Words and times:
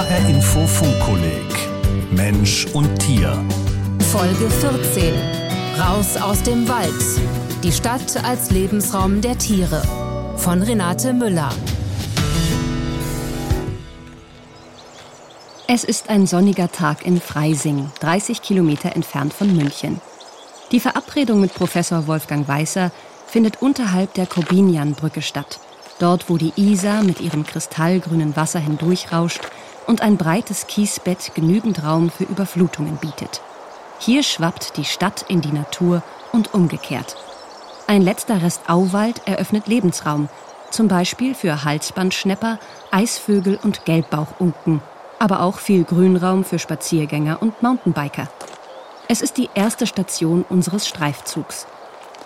HR 0.00 0.30
Info 0.30 0.66
Funkkolleg 0.66 1.44
Mensch 2.10 2.64
und 2.72 2.98
Tier. 3.00 3.36
Folge 4.10 4.48
14. 4.48 5.12
Raus 5.78 6.16
aus 6.16 6.42
dem 6.42 6.66
Wald. 6.70 6.90
Die 7.62 7.70
Stadt 7.70 8.24
als 8.24 8.50
Lebensraum 8.50 9.20
der 9.20 9.36
Tiere. 9.36 9.82
Von 10.38 10.62
Renate 10.62 11.12
Müller. 11.12 11.50
Es 15.66 15.84
ist 15.84 16.08
ein 16.08 16.26
sonniger 16.26 16.72
Tag 16.72 17.04
in 17.04 17.20
Freising, 17.20 17.90
30 18.00 18.40
Kilometer 18.40 18.96
entfernt 18.96 19.34
von 19.34 19.54
München. 19.54 20.00
Die 20.72 20.80
Verabredung 20.80 21.42
mit 21.42 21.52
Professor 21.52 22.06
Wolfgang 22.06 22.48
Weißer 22.48 22.90
findet 23.26 23.60
unterhalb 23.60 24.14
der 24.14 24.24
Korbinianbrücke 24.24 25.20
statt. 25.20 25.60
Dort, 25.98 26.30
wo 26.30 26.38
die 26.38 26.54
Isar 26.56 27.02
mit 27.02 27.20
ihrem 27.20 27.44
kristallgrünen 27.44 28.34
Wasser 28.34 28.60
hindurchrauscht 28.60 29.42
und 29.90 30.02
ein 30.02 30.16
breites 30.16 30.68
Kiesbett 30.68 31.34
genügend 31.34 31.82
Raum 31.82 32.10
für 32.10 32.22
Überflutungen 32.22 32.96
bietet. 32.98 33.42
Hier 33.98 34.22
schwappt 34.22 34.76
die 34.76 34.84
Stadt 34.84 35.24
in 35.26 35.40
die 35.40 35.50
Natur 35.50 36.04
und 36.30 36.54
umgekehrt. 36.54 37.16
Ein 37.88 38.00
letzter 38.00 38.40
Rest 38.40 38.62
Auwald 38.68 39.26
eröffnet 39.26 39.66
Lebensraum, 39.66 40.28
zum 40.70 40.86
Beispiel 40.86 41.34
für 41.34 41.64
Halsbandschnepper, 41.64 42.60
Eisvögel 42.92 43.58
und 43.60 43.84
Gelbbauchunken, 43.84 44.80
aber 45.18 45.42
auch 45.42 45.58
viel 45.58 45.82
Grünraum 45.82 46.44
für 46.44 46.60
Spaziergänger 46.60 47.42
und 47.42 47.60
Mountainbiker. 47.60 48.28
Es 49.08 49.22
ist 49.22 49.38
die 49.38 49.50
erste 49.54 49.88
Station 49.88 50.44
unseres 50.48 50.86
Streifzugs. 50.86 51.66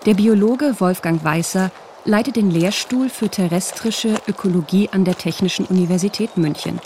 Der 0.05 0.13
Biologe 0.13 0.79
Wolfgang 0.79 1.23
Weißer 1.23 1.71
leitet 2.03 2.35
den 2.35 2.51
Lehrstuhl 2.51 3.09
für 3.09 3.29
terrestrische 3.29 4.21
Ökologie 4.27 4.89
an 4.91 5.03
der 5.03 5.17
Technischen 5.17 5.65
Universität 5.65 6.37
München. 6.37 6.79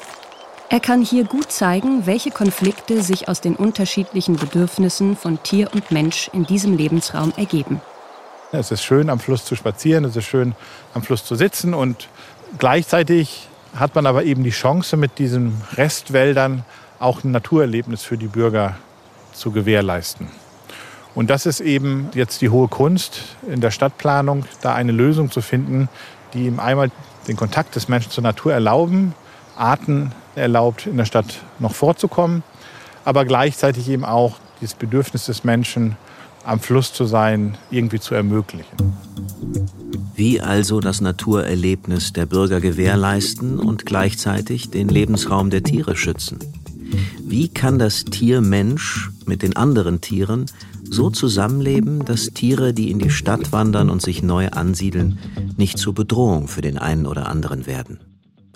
Er 0.71 0.79
kann 0.79 1.01
hier 1.03 1.23
gut 1.23 1.51
zeigen, 1.51 2.05
welche 2.05 2.29
Konflikte 2.29 3.01
sich 3.01 3.27
aus 3.27 3.41
den 3.41 3.55
unterschiedlichen 3.55 4.35
Bedürfnissen 4.35 5.17
von 5.17 5.41
Tier 5.41 5.73
und 5.73 5.89
Mensch 5.89 6.29
in 6.31 6.45
diesem 6.45 6.77
Lebensraum 6.77 7.33
ergeben. 7.37 7.81
Es 8.51 8.69
ist 8.69 8.83
schön, 8.83 9.09
am 9.09 9.19
Fluss 9.19 9.45
zu 9.45 9.55
spazieren, 9.55 10.05
es 10.05 10.15
ist 10.15 10.25
schön, 10.25 10.53
am 10.93 11.01
Fluss 11.01 11.25
zu 11.25 11.33
sitzen 11.33 11.73
und 11.73 12.07
gleichzeitig 12.59 13.47
hat 13.75 13.95
man 13.95 14.05
aber 14.05 14.25
eben 14.25 14.43
die 14.43 14.51
Chance, 14.51 14.95
mit 14.95 15.17
diesen 15.17 15.59
Restwäldern 15.73 16.63
auch 16.99 17.23
ein 17.23 17.31
Naturerlebnis 17.31 18.03
für 18.03 18.19
die 18.19 18.27
Bürger 18.27 18.75
zu 19.33 19.49
gewährleisten. 19.49 20.27
Und 21.15 21.31
das 21.31 21.47
ist 21.47 21.61
eben 21.61 22.09
jetzt 22.13 22.41
die 22.41 22.49
hohe 22.49 22.67
Kunst 22.67 23.21
in 23.47 23.59
der 23.59 23.71
Stadtplanung, 23.71 24.45
da 24.61 24.75
eine 24.75 24.91
Lösung 24.91 25.31
zu 25.31 25.41
finden, 25.41 25.89
die 26.35 26.45
ihm 26.45 26.59
einmal 26.59 26.91
den 27.27 27.37
Kontakt 27.37 27.75
des 27.75 27.87
Menschen 27.87 28.11
zur 28.11 28.23
Natur 28.23 28.53
erlauben, 28.53 29.15
Arten 29.57 30.11
erlaubt, 30.35 30.87
in 30.87 30.97
der 30.97 31.05
Stadt 31.05 31.39
noch 31.59 31.73
vorzukommen, 31.73 32.43
aber 33.05 33.25
gleichzeitig 33.25 33.89
eben 33.89 34.05
auch 34.05 34.37
das 34.61 34.73
Bedürfnis 34.73 35.25
des 35.25 35.43
Menschen, 35.43 35.97
am 36.45 36.59
Fluss 36.59 36.93
zu 36.93 37.05
sein, 37.05 37.57
irgendwie 37.69 37.99
zu 37.99 38.15
ermöglichen. 38.15 38.75
Wie 40.15 40.41
also 40.41 40.79
das 40.79 41.01
Naturerlebnis 41.01 42.13
der 42.13 42.25
Bürger 42.25 42.59
gewährleisten 42.59 43.59
und 43.59 43.85
gleichzeitig 43.85 44.69
den 44.69 44.89
Lebensraum 44.89 45.49
der 45.49 45.63
Tiere 45.63 45.95
schützen? 45.95 46.39
Wie 47.23 47.49
kann 47.49 47.77
das 47.77 48.05
Tier 48.05 48.41
Mensch 48.41 49.11
mit 49.25 49.43
den 49.43 49.55
anderen 49.55 50.01
Tieren 50.01 50.47
so 50.89 51.09
zusammenleben, 51.09 52.03
dass 52.05 52.31
Tiere, 52.31 52.73
die 52.73 52.91
in 52.91 52.99
die 52.99 53.11
Stadt 53.11 53.51
wandern 53.51 53.89
und 53.89 54.01
sich 54.01 54.23
neu 54.23 54.49
ansiedeln, 54.49 55.19
nicht 55.57 55.77
zur 55.77 55.93
Bedrohung 55.93 56.47
für 56.47 56.61
den 56.61 56.77
einen 56.77 57.05
oder 57.05 57.27
anderen 57.27 57.67
werden. 57.67 57.99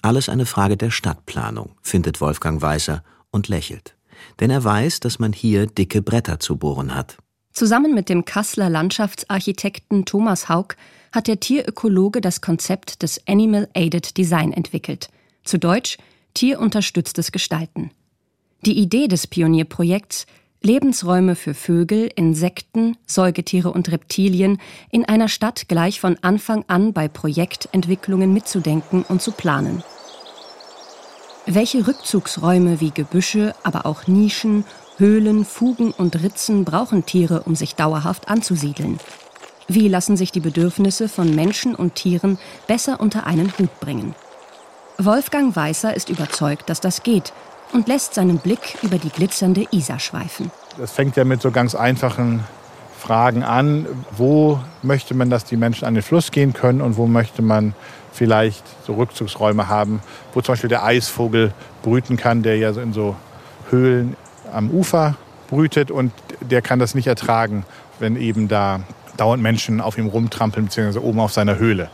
Alles 0.04 0.28
eine 0.28 0.46
Frage 0.46 0.76
der 0.76 0.92
Stadtplanung, 0.92 1.78
findet 1.82 2.20
Wolfgang 2.20 2.62
Weißer 2.62 3.04
und 3.32 3.48
lächelt. 3.48 3.96
Denn 4.42 4.50
er 4.50 4.62
weiß, 4.62 5.00
dass 5.00 5.18
man 5.18 5.32
hier 5.32 5.66
dicke 5.66 6.02
Bretter 6.02 6.42
zu 6.42 6.58
bohren 6.58 6.94
hat. 6.94 7.18
Zusammen 7.54 7.94
mit 7.94 8.10
dem 8.10 8.26
Kasseler 8.26 8.70
Landschaftsarchitekten 8.70 10.04
Thomas 10.04 10.50
Haug 10.50 10.76
hat 11.14 11.28
der 11.28 11.40
Tierökologe 11.40 12.20
das 12.20 12.42
Konzept 12.42 13.02
des 13.02 13.26
Animal 13.28 13.70
Aided 13.74 14.18
Design 14.18 14.52
entwickelt. 14.52 15.08
Zu 15.46 15.58
Deutsch 15.58 15.98
tierunterstütztes 16.34 17.32
Gestalten. 17.32 17.92
Die 18.66 18.78
Idee 18.78 19.08
des 19.08 19.26
Pionierprojekts 19.28 20.26
Lebensräume 20.66 21.36
für 21.36 21.54
Vögel, 21.54 22.10
Insekten, 22.16 22.96
Säugetiere 23.06 23.74
und 23.74 23.92
Reptilien 23.92 24.62
in 24.92 25.04
einer 25.04 25.28
Stadt 25.28 25.68
gleich 25.68 26.00
von 26.00 26.18
Anfang 26.22 26.64
an 26.70 26.94
bei 26.94 27.10
Projektentwicklungen 27.10 28.32
mitzudenken 28.34 29.04
und 29.04 29.22
zu 29.22 29.34
planen. 29.34 29.84
Welche 31.46 31.86
Rückzugsräume 31.86 32.80
wie 32.80 32.92
Gebüsche, 32.92 33.54
aber 33.64 33.86
auch 33.86 34.08
Nischen, 34.08 34.64
Höhlen, 34.96 35.44
Fugen 35.44 35.92
und 35.92 36.24
Ritzen 36.24 36.64
brauchen 36.64 37.06
Tiere, 37.06 37.44
um 37.44 37.56
sich 37.56 37.76
dauerhaft 37.76 38.30
anzusiedeln? 38.30 39.00
Wie 39.68 39.90
lassen 39.90 40.16
sich 40.16 40.32
die 40.32 40.40
Bedürfnisse 40.40 41.10
von 41.10 41.36
Menschen 41.36 41.76
und 41.76 41.96
Tieren 41.96 42.38
besser 42.68 43.02
unter 43.02 43.28
einen 43.28 43.52
Hut 43.60 43.82
bringen? 43.82 44.16
Wolfgang 44.98 45.54
Weißer 45.54 45.94
ist 45.94 46.10
überzeugt, 46.10 46.70
dass 46.70 46.80
das 46.80 47.04
geht 47.04 47.34
und 47.72 47.88
lässt 47.88 48.14
seinen 48.14 48.40
Blick 48.40 48.78
über 48.82 48.98
die 48.98 49.10
glitzernde 49.10 49.66
Isar 49.72 50.00
schweifen. 50.00 50.52
Das 50.78 50.92
fängt 50.92 51.16
ja 51.16 51.24
mit 51.24 51.42
so 51.42 51.52
ganz 51.52 51.76
einfachen 51.76 52.44
Fragen 53.00 53.44
an. 53.44 53.86
Wo 54.16 54.60
möchte 54.82 55.14
man, 55.14 55.30
dass 55.30 55.44
die 55.46 55.58
Menschen 55.58 55.86
an 55.86 55.94
den 55.94 56.04
Fluss 56.04 56.32
gehen 56.32 56.54
können 56.54 56.82
und 56.82 56.98
wo 56.98 57.08
möchte 57.08 57.42
man 57.42 57.74
vielleicht 58.12 58.64
so 58.86 58.94
Rückzugsräume 58.94 59.68
haben, 59.68 60.02
wo 60.34 60.42
zum 60.42 60.54
Beispiel 60.54 60.70
der 60.70 60.84
Eisvogel 60.84 61.54
brüten 61.82 62.18
kann, 62.18 62.44
der 62.44 62.58
ja 62.58 62.70
in 62.70 62.94
so 62.94 63.16
Höhlen 63.70 64.16
am 64.54 64.70
Ufer 64.70 65.16
brütet 65.50 65.92
und 65.92 66.14
der 66.42 66.62
kann 66.62 66.80
das 66.80 66.96
nicht 66.96 67.08
ertragen, 67.08 67.66
wenn 68.00 68.16
eben 68.16 68.48
da 68.48 68.82
dauernd 69.18 69.44
Menschen 69.44 69.82
auf 69.82 69.98
ihm 69.98 70.08
rumtrampeln, 70.08 70.66
beziehungsweise 70.66 71.04
oben 71.04 71.20
auf 71.20 71.34
seiner 71.34 71.58
Höhle. 71.58 71.90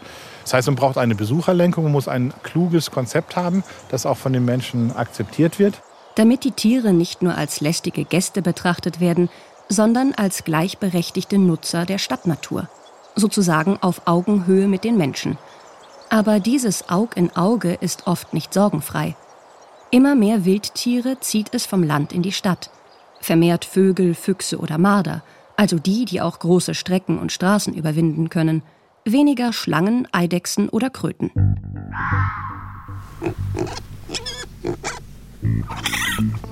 Das 0.49 0.55
heißt, 0.55 0.67
man 0.69 0.77
braucht 0.77 0.97
eine 0.97 1.13
Besucherlenkung, 1.13 1.83
man 1.83 1.93
muss 1.93 2.07
ein 2.07 2.33
kluges 2.41 2.89
Konzept 2.89 3.35
haben, 3.35 3.63
das 3.89 4.07
auch 4.07 4.17
von 4.17 4.33
den 4.33 4.45
Menschen 4.45 4.95
akzeptiert 4.95 5.59
wird. 5.59 5.79
Damit 6.15 6.43
die 6.43 6.53
Tiere 6.53 6.91
nicht 6.91 7.21
nur 7.21 7.35
als 7.35 7.61
lästige 7.61 8.03
Gäste 8.03 8.41
betrachtet 8.41 8.99
werden, 8.99 9.29
sondern 9.67 10.15
als 10.15 10.45
gleichberechtigte 10.45 11.37
Nutzer 11.37 11.85
der 11.85 11.99
Stadtnatur, 11.99 12.67
sozusagen 13.15 13.77
auf 13.81 14.01
Augenhöhe 14.05 14.67
mit 14.67 14.83
den 14.83 14.97
Menschen. 14.97 15.37
Aber 16.09 16.39
dieses 16.39 16.89
Aug 16.89 17.09
in 17.13 17.35
Auge 17.35 17.75
ist 17.79 18.07
oft 18.07 18.33
nicht 18.33 18.51
sorgenfrei. 18.51 19.15
Immer 19.91 20.15
mehr 20.15 20.45
Wildtiere 20.45 21.19
zieht 21.19 21.53
es 21.53 21.67
vom 21.67 21.83
Land 21.83 22.11
in 22.11 22.23
die 22.23 22.31
Stadt. 22.31 22.71
Vermehrt 23.21 23.65
Vögel, 23.65 24.15
Füchse 24.15 24.57
oder 24.57 24.79
Marder, 24.79 25.21
also 25.57 25.77
die, 25.77 26.05
die 26.05 26.21
auch 26.21 26.39
große 26.39 26.73
Strecken 26.73 27.19
und 27.19 27.31
Straßen 27.31 27.75
überwinden 27.75 28.31
können– 28.31 28.63
weniger 29.11 29.53
Schlangen, 29.53 30.07
Eidechsen 30.11 30.69
oder 30.69 30.89
Kröten. 30.89 31.31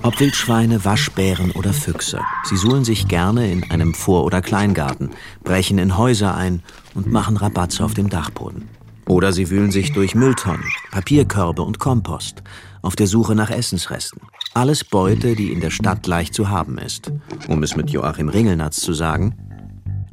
Ob 0.04 0.20
Wildschweine, 0.20 0.86
Waschbären 0.86 1.52
oder 1.52 1.74
Füchse, 1.74 2.22
sie 2.44 2.56
suhlen 2.56 2.86
sich 2.86 3.08
gerne 3.08 3.52
in 3.52 3.70
einem 3.70 3.94
Vor- 3.94 4.24
oder 4.24 4.42
Kleingarten, 4.42 5.10
brechen 5.44 5.78
in 5.78 5.98
Häuser 5.98 6.36
ein 6.36 6.64
und 6.94 7.12
machen 7.12 7.36
Rabatze 7.36 7.84
auf 7.84 7.94
dem 7.94 8.10
Dachboden. 8.10 8.70
Oder 9.06 9.34
sie 9.34 9.50
wühlen 9.50 9.72
sich 9.72 9.94
durch 9.94 10.16
Mülltonnen, 10.16 10.64
Papierkörbe 10.92 11.62
und 11.62 11.80
Kompost, 11.80 12.44
auf 12.82 12.96
der 12.96 13.08
Suche 13.08 13.36
nach 13.36 13.50
Essensresten. 13.50 14.22
Alles 14.54 14.84
Beute, 14.84 15.36
die 15.36 15.52
in 15.52 15.62
der 15.62 15.72
Stadt 15.72 16.08
leicht 16.08 16.34
zu 16.34 16.50
haben 16.50 16.78
ist. 16.78 17.12
Um 17.48 17.64
es 17.64 17.76
mit 17.76 17.90
Joachim 17.90 18.30
Ringelnatz 18.30 18.82
zu 18.82 18.94
sagen, 18.94 19.36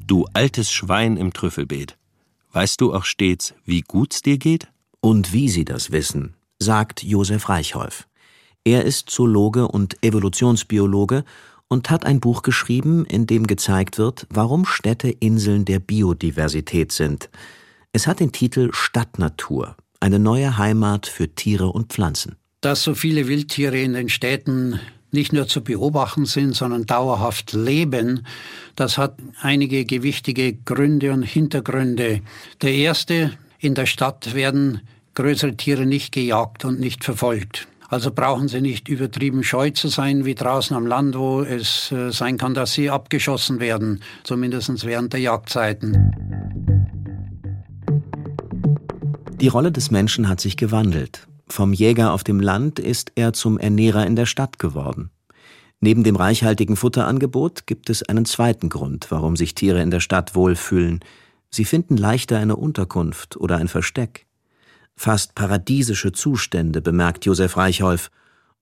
Du 0.06 0.27
altes 0.34 0.71
Schwein 0.71 1.16
im 1.16 1.33
Trüffelbeet. 1.33 1.97
Weißt 2.54 2.81
du 2.81 2.94
auch 2.94 3.04
stets, 3.04 3.53
wie 3.65 3.81
gut's 3.81 4.22
dir 4.22 4.38
geht? 4.38 4.69
Und 5.00 5.32
wie 5.32 5.48
sie 5.48 5.65
das 5.65 5.91
wissen, 5.91 6.34
sagt 6.60 7.03
Josef 7.03 7.48
Reichholf. 7.48 8.06
Er 8.62 8.84
ist 8.84 9.10
Zoologe 9.10 9.66
und 9.66 10.03
Evolutionsbiologe 10.04 11.24
und 11.66 11.91
hat 11.91 12.06
ein 12.06 12.21
Buch 12.21 12.42
geschrieben, 12.42 13.06
in 13.06 13.27
dem 13.27 13.48
gezeigt 13.48 13.98
wird, 13.98 14.28
warum 14.30 14.66
Städte 14.66 15.10
Inseln 15.10 15.65
der 15.65 15.80
Biodiversität 15.80 16.92
sind. 16.92 17.28
Es 17.92 18.06
hat 18.06 18.21
den 18.21 18.30
Titel 18.30 18.71
Stadtnatur, 18.72 19.77
eine 19.98 20.21
neue 20.21 20.57
Heimat 20.57 21.09
für 21.09 21.34
Tiere 21.34 21.66
und 21.66 21.92
Pflanzen. 21.92 22.36
Dass 22.60 22.84
so 22.84 22.95
viele 22.95 23.27
Wildtiere 23.27 23.80
in 23.80 23.95
den 23.95 24.09
Städten 24.09 24.78
nicht 25.15 25.33
nur 25.33 25.49
zu 25.49 25.63
beobachten 25.63 26.27
sind, 26.27 26.55
sondern 26.55 26.84
dauerhaft 26.84 27.53
leben, 27.55 28.27
das 28.77 28.99
hat 28.99 29.16
einige 29.41 29.84
gewichtige 29.84 30.53
Gründe 30.53 31.13
und 31.13 31.22
Hintergründe. 31.22 32.21
Der 32.61 32.75
erste, 32.75 33.33
in 33.59 33.75
der 33.75 33.87
Stadt 33.87 34.34
werden 34.34 34.83
größere 35.15 35.57
Tiere 35.57 35.87
nicht 35.87 36.13
gejagt 36.13 36.65
und 36.65 36.81
nicht 36.81 37.05
verfolgt. 37.05 37.66
Also 37.89 38.11
brauchen 38.11 38.49
sie 38.49 38.61
nicht 38.61 38.89
übertrieben 38.89 39.45
scheu 39.45 39.71
zu 39.71 39.89
sein 39.89 40.25
wie 40.25 40.34
draußen 40.34 40.77
am 40.77 40.87
Land, 40.87 41.17
wo 41.17 41.43
es 41.43 41.93
äh, 41.93 42.10
sein 42.10 42.39
kann, 42.39 42.55
dass 42.55 42.72
sie 42.72 42.91
abgeschossen 42.91 43.60
werden, 43.60 44.03
zumindest 44.25 44.84
während 44.84 45.13
der 45.13 45.21
Jagdzeiten. 45.21 46.10
Die 49.41 49.49
Rolle 49.49 49.71
des 49.71 49.91
Menschen 49.91 50.28
hat 50.28 50.41
sich 50.41 50.57
gewandelt. 50.57 51.27
Vom 51.49 51.73
Jäger 51.73 52.13
auf 52.13 52.25
dem 52.25 52.41
Land 52.41 52.79
ist 52.79 53.13
er 53.15 53.33
zum 53.33 53.59
Ernährer 53.59 54.07
in 54.07 54.17
der 54.17 54.27
Stadt 54.27 54.59
geworden. 54.59 55.11
Neben 55.81 56.03
dem 56.03 56.17
reichhaltigen 56.17 56.77
Futterangebot 56.77 57.67
gibt 57.67 57.91
es 57.91 58.03
einen 58.03 58.25
zweiten 58.25 58.71
Grund, 58.71 59.11
warum 59.11 59.37
sich 59.37 59.55
Tiere 59.55 59.83
in 59.83 59.91
der 59.91 60.01
Stadt 60.01 60.35
wohlfühlen. 60.35 61.01
Sie 61.51 61.67
finden 61.67 61.97
leichter 61.97 62.39
eine 62.39 62.57
Unterkunft 62.57 63.37
oder 63.37 63.59
ein 63.59 63.69
Versteck. 63.69 64.27
Fast 64.97 65.35
paradiesische 65.35 66.13
Zustände, 66.13 66.81
bemerkt 66.81 67.27
Josef 67.27 67.57
Reichholf. 67.57 68.11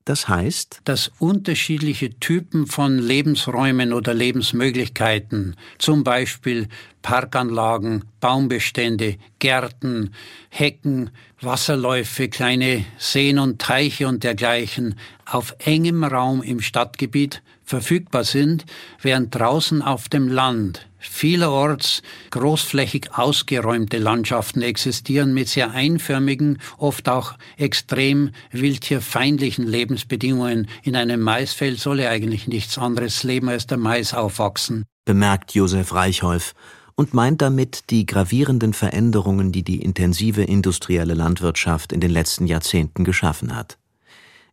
Das 0.04 0.28
heißt, 0.28 0.80
dass 0.84 1.12
unterschiedliche 1.20 2.18
Typen 2.18 2.66
von 2.66 2.98
Lebensräumen 2.98 3.92
oder 3.92 4.14
Lebensmöglichkeiten, 4.14 5.54
zum 5.78 6.02
Beispiel 6.02 6.68
Parkanlagen, 7.02 8.04
Baumbestände, 8.20 9.16
Gärten, 9.38 10.12
Hecken, 10.48 11.10
Wasserläufe, 11.40 12.28
kleine 12.28 12.84
Seen 12.98 13.38
und 13.38 13.60
Teiche 13.60 14.08
und 14.08 14.24
dergleichen, 14.24 14.96
auf 15.24 15.54
engem 15.60 16.02
Raum 16.02 16.42
im 16.42 16.60
Stadtgebiet 16.60 17.42
verfügbar 17.64 18.24
sind, 18.24 18.64
während 19.00 19.34
draußen 19.34 19.82
auf 19.82 20.08
dem 20.08 20.28
Land 20.28 20.86
vielerorts 20.98 22.02
großflächig 22.30 23.10
ausgeräumte 23.12 23.98
Landschaften 23.98 24.62
existieren 24.62 25.34
mit 25.34 25.48
sehr 25.48 25.72
einförmigen, 25.72 26.58
oft 26.78 27.08
auch 27.08 27.34
extrem 27.56 28.30
wildtierfeindlichen 28.50 29.66
Lebensbedingungen. 29.66 30.68
In 30.82 30.96
einem 30.96 31.20
Maisfeld 31.20 31.80
solle 31.80 32.08
eigentlich 32.08 32.46
nichts 32.46 32.78
anderes 32.78 33.22
leben 33.24 33.48
als 33.48 33.66
der 33.66 33.78
Mais 33.78 34.14
aufwachsen. 34.14 34.84
Bemerkt 35.04 35.54
Josef 35.54 35.92
Reichholf 35.92 36.54
und 36.94 37.14
meint 37.14 37.42
damit 37.42 37.90
die 37.90 38.06
gravierenden 38.06 38.74
Veränderungen, 38.74 39.50
die 39.50 39.64
die 39.64 39.82
intensive 39.82 40.42
industrielle 40.42 41.14
Landwirtschaft 41.14 41.92
in 41.92 42.00
den 42.00 42.10
letzten 42.10 42.46
Jahrzehnten 42.46 43.04
geschaffen 43.04 43.56
hat. 43.56 43.78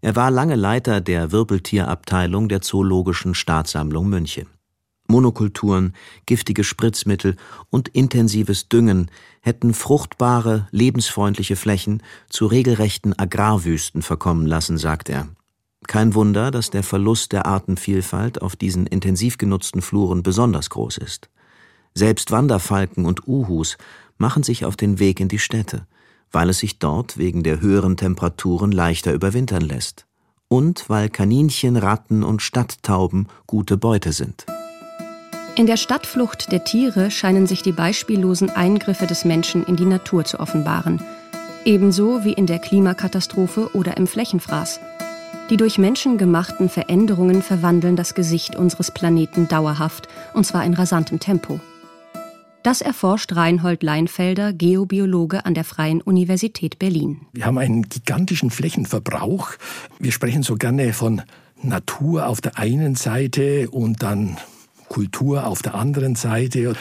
Er 0.01 0.15
war 0.15 0.31
lange 0.31 0.55
Leiter 0.55 1.01
der 1.01 1.31
Wirbeltierabteilung 1.31 2.47
der 2.47 2.61
Zoologischen 2.61 3.35
Staatssammlung 3.35 4.07
München. 4.07 4.47
Monokulturen, 5.09 5.93
giftige 6.25 6.63
Spritzmittel 6.63 7.35
und 7.69 7.89
intensives 7.89 8.69
Düngen 8.69 9.09
hätten 9.41 9.73
fruchtbare, 9.73 10.67
lebensfreundliche 10.71 11.55
Flächen 11.55 12.03
zu 12.29 12.45
regelrechten 12.45 13.17
Agrarwüsten 13.17 14.03
verkommen 14.03 14.45
lassen, 14.45 14.77
sagt 14.77 15.09
er. 15.09 15.27
Kein 15.87 16.13
Wunder, 16.13 16.51
dass 16.51 16.69
der 16.69 16.83
Verlust 16.83 17.31
der 17.31 17.47
Artenvielfalt 17.47 18.41
auf 18.41 18.55
diesen 18.55 18.85
intensiv 18.85 19.37
genutzten 19.37 19.81
Fluren 19.81 20.21
besonders 20.21 20.69
groß 20.69 20.97
ist. 20.99 21.29
Selbst 21.95 22.31
Wanderfalken 22.31 23.05
und 23.05 23.27
Uhus 23.27 23.77
machen 24.17 24.43
sich 24.43 24.63
auf 24.63 24.77
den 24.77 24.99
Weg 24.99 25.19
in 25.19 25.27
die 25.27 25.39
Städte, 25.39 25.87
weil 26.31 26.49
es 26.49 26.59
sich 26.59 26.79
dort 26.79 27.17
wegen 27.17 27.43
der 27.43 27.61
höheren 27.61 27.97
Temperaturen 27.97 28.71
leichter 28.71 29.13
überwintern 29.13 29.61
lässt. 29.61 30.05
Und 30.47 30.89
weil 30.89 31.09
Kaninchen, 31.09 31.77
Ratten 31.77 32.23
und 32.23 32.41
Stadttauben 32.41 33.27
gute 33.45 33.77
Beute 33.77 34.13
sind. 34.13 34.45
In 35.55 35.65
der 35.65 35.77
Stadtflucht 35.77 36.51
der 36.51 36.63
Tiere 36.63 37.11
scheinen 37.11 37.45
sich 37.45 37.61
die 37.61 37.73
beispiellosen 37.73 38.49
Eingriffe 38.49 39.07
des 39.07 39.25
Menschen 39.25 39.65
in 39.65 39.75
die 39.75 39.85
Natur 39.85 40.23
zu 40.23 40.39
offenbaren. 40.39 41.01
Ebenso 41.65 42.23
wie 42.23 42.33
in 42.33 42.45
der 42.45 42.59
Klimakatastrophe 42.59 43.69
oder 43.73 43.97
im 43.97 44.07
Flächenfraß. 44.07 44.79
Die 45.49 45.57
durch 45.57 45.77
Menschen 45.77 46.17
gemachten 46.17 46.69
Veränderungen 46.69 47.41
verwandeln 47.41 47.95
das 47.95 48.13
Gesicht 48.13 48.55
unseres 48.55 48.91
Planeten 48.91 49.47
dauerhaft, 49.47 50.07
und 50.33 50.45
zwar 50.45 50.63
in 50.63 50.73
rasantem 50.73 51.19
Tempo. 51.19 51.59
Das 52.61 52.81
erforscht 52.81 53.35
Reinhold 53.35 53.83
Leinfelder, 53.83 54.51
Geobiologe 54.51 55.45
an 55.45 55.53
der 55.53 55.63
Freien 55.63 56.01
Universität 56.01 56.77
Berlin. 56.77 57.21
Wir 57.31 57.45
haben 57.45 57.57
einen 57.57 57.83
gigantischen 57.83 58.51
Flächenverbrauch. 58.51 59.51
Wir 59.97 60.11
sprechen 60.11 60.43
so 60.43 60.55
gerne 60.55 60.91
von 60.91 61.21
Natur 61.61 62.27
auf 62.27 62.41
der 62.41 62.57
einen 62.57 62.95
Seite 62.95 63.69
und 63.69 64.03
dann 64.03 64.37
Kultur 64.89 65.47
auf 65.47 65.61
der 65.61 65.75
anderen 65.75 66.15
Seite. 66.15 66.73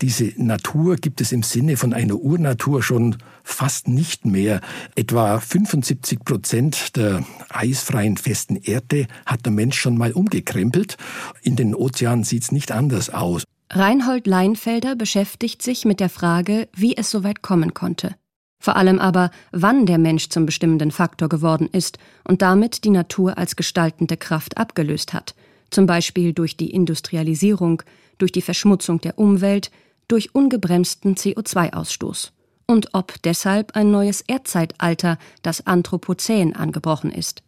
Diese 0.00 0.32
Natur 0.36 0.96
gibt 0.96 1.20
es 1.20 1.32
im 1.32 1.42
Sinne 1.42 1.76
von 1.76 1.92
einer 1.92 2.16
Urnatur 2.16 2.82
schon 2.82 3.16
fast 3.42 3.88
nicht 3.88 4.26
mehr. 4.26 4.60
Etwa 4.94 5.40
75 5.40 6.20
Prozent 6.24 6.96
der 6.96 7.24
eisfreien 7.48 8.16
festen 8.16 8.56
Erde 8.56 9.06
hat 9.24 9.44
der 9.44 9.52
Mensch 9.52 9.80
schon 9.80 9.96
mal 9.96 10.12
umgekrempelt. 10.12 10.96
In 11.42 11.56
den 11.56 11.74
Ozeanen 11.74 12.24
sieht 12.24 12.42
es 12.42 12.52
nicht 12.52 12.70
anders 12.70 13.10
aus. 13.10 13.44
Reinhold 13.70 14.26
Leinfelder 14.26 14.94
beschäftigt 14.94 15.62
sich 15.62 15.84
mit 15.84 16.00
der 16.00 16.08
Frage, 16.08 16.68
wie 16.74 16.96
es 16.96 17.10
so 17.10 17.24
weit 17.24 17.42
kommen 17.42 17.74
konnte. 17.74 18.14
Vor 18.58 18.76
allem 18.76 18.98
aber, 18.98 19.30
wann 19.52 19.86
der 19.86 19.98
Mensch 19.98 20.28
zum 20.28 20.46
bestimmenden 20.46 20.90
Faktor 20.90 21.28
geworden 21.28 21.68
ist 21.70 21.98
und 22.24 22.42
damit 22.42 22.84
die 22.84 22.90
Natur 22.90 23.38
als 23.38 23.56
gestaltende 23.56 24.16
Kraft 24.16 24.56
abgelöst 24.56 25.12
hat– 25.12 25.34
zum 25.70 25.86
Beispiel 25.86 26.32
durch 26.32 26.56
die 26.56 26.70
Industrialisierung, 26.70 27.82
durch 28.18 28.32
die 28.32 28.42
Verschmutzung 28.42 29.00
der 29.00 29.18
Umwelt, 29.18 29.70
durch 30.08 30.34
ungebremsten 30.34 31.16
CO2-Ausstoß. 31.16 32.30
Und 32.66 32.94
ob 32.94 33.20
deshalb 33.22 33.76
ein 33.76 33.90
neues 33.90 34.22
Erdzeitalter, 34.22 35.18
das 35.42 35.66
Anthropozän, 35.66 36.54
angebrochen 36.54 37.12
ist. 37.12 37.42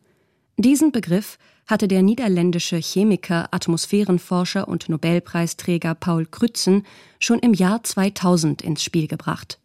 Diesen 0.60 0.90
Begriff 0.90 1.38
hatte 1.68 1.86
der 1.86 2.02
niederländische 2.02 2.78
Chemiker, 2.78 3.46
Atmosphärenforscher 3.52 4.66
und 4.66 4.88
Nobelpreisträger 4.88 5.94
Paul 5.94 6.26
Crutzen 6.26 6.84
schon 7.20 7.38
im 7.38 7.54
Jahr 7.54 7.84
2000 7.84 8.62
ins 8.62 8.82
Spiel 8.82 9.06
gebracht. 9.06 9.60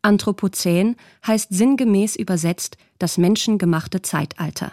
Anthropozän 0.00 0.96
heißt 1.26 1.48
sinngemäß 1.50 2.16
übersetzt 2.16 2.78
das 2.98 3.18
menschengemachte 3.18 4.00
Zeitalter. 4.00 4.72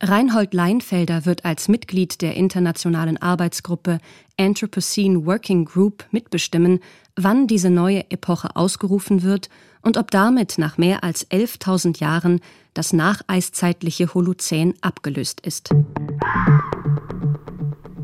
Reinhold 0.00 0.54
Leinfelder 0.54 1.26
wird 1.26 1.44
als 1.44 1.66
Mitglied 1.66 2.22
der 2.22 2.34
internationalen 2.34 3.20
Arbeitsgruppe 3.20 3.98
Anthropocene 4.38 5.26
Working 5.26 5.64
Group 5.64 6.04
mitbestimmen, 6.12 6.78
wann 7.16 7.48
diese 7.48 7.70
neue 7.70 8.08
Epoche 8.12 8.54
ausgerufen 8.54 9.24
wird 9.24 9.48
und 9.82 9.96
ob 9.96 10.10
damit 10.10 10.58
nach 10.58 10.78
mehr 10.78 11.04
als 11.04 11.28
11.000 11.30 12.00
Jahren 12.00 12.40
das 12.74 12.92
nacheiszeitliche 12.92 14.14
Holozän 14.14 14.74
abgelöst 14.80 15.40
ist. 15.40 15.70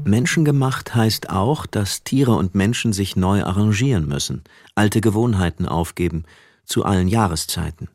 Menschengemacht 0.05 0.95
heißt 0.95 1.31
auch, 1.31 1.67
dass 1.67 2.05
Tiere 2.05 2.33
und 2.37 2.55
Menschen 2.55 2.93
sich 2.93 3.17
neu 3.17 3.43
arrangieren 3.43 4.07
müssen, 4.07 4.45
alte 4.75 5.01
Gewohnheiten 5.01 5.67
aufgeben, 5.67 6.25
zu 6.65 6.85
allen 6.85 7.09
Jahreszeiten. 7.09 7.89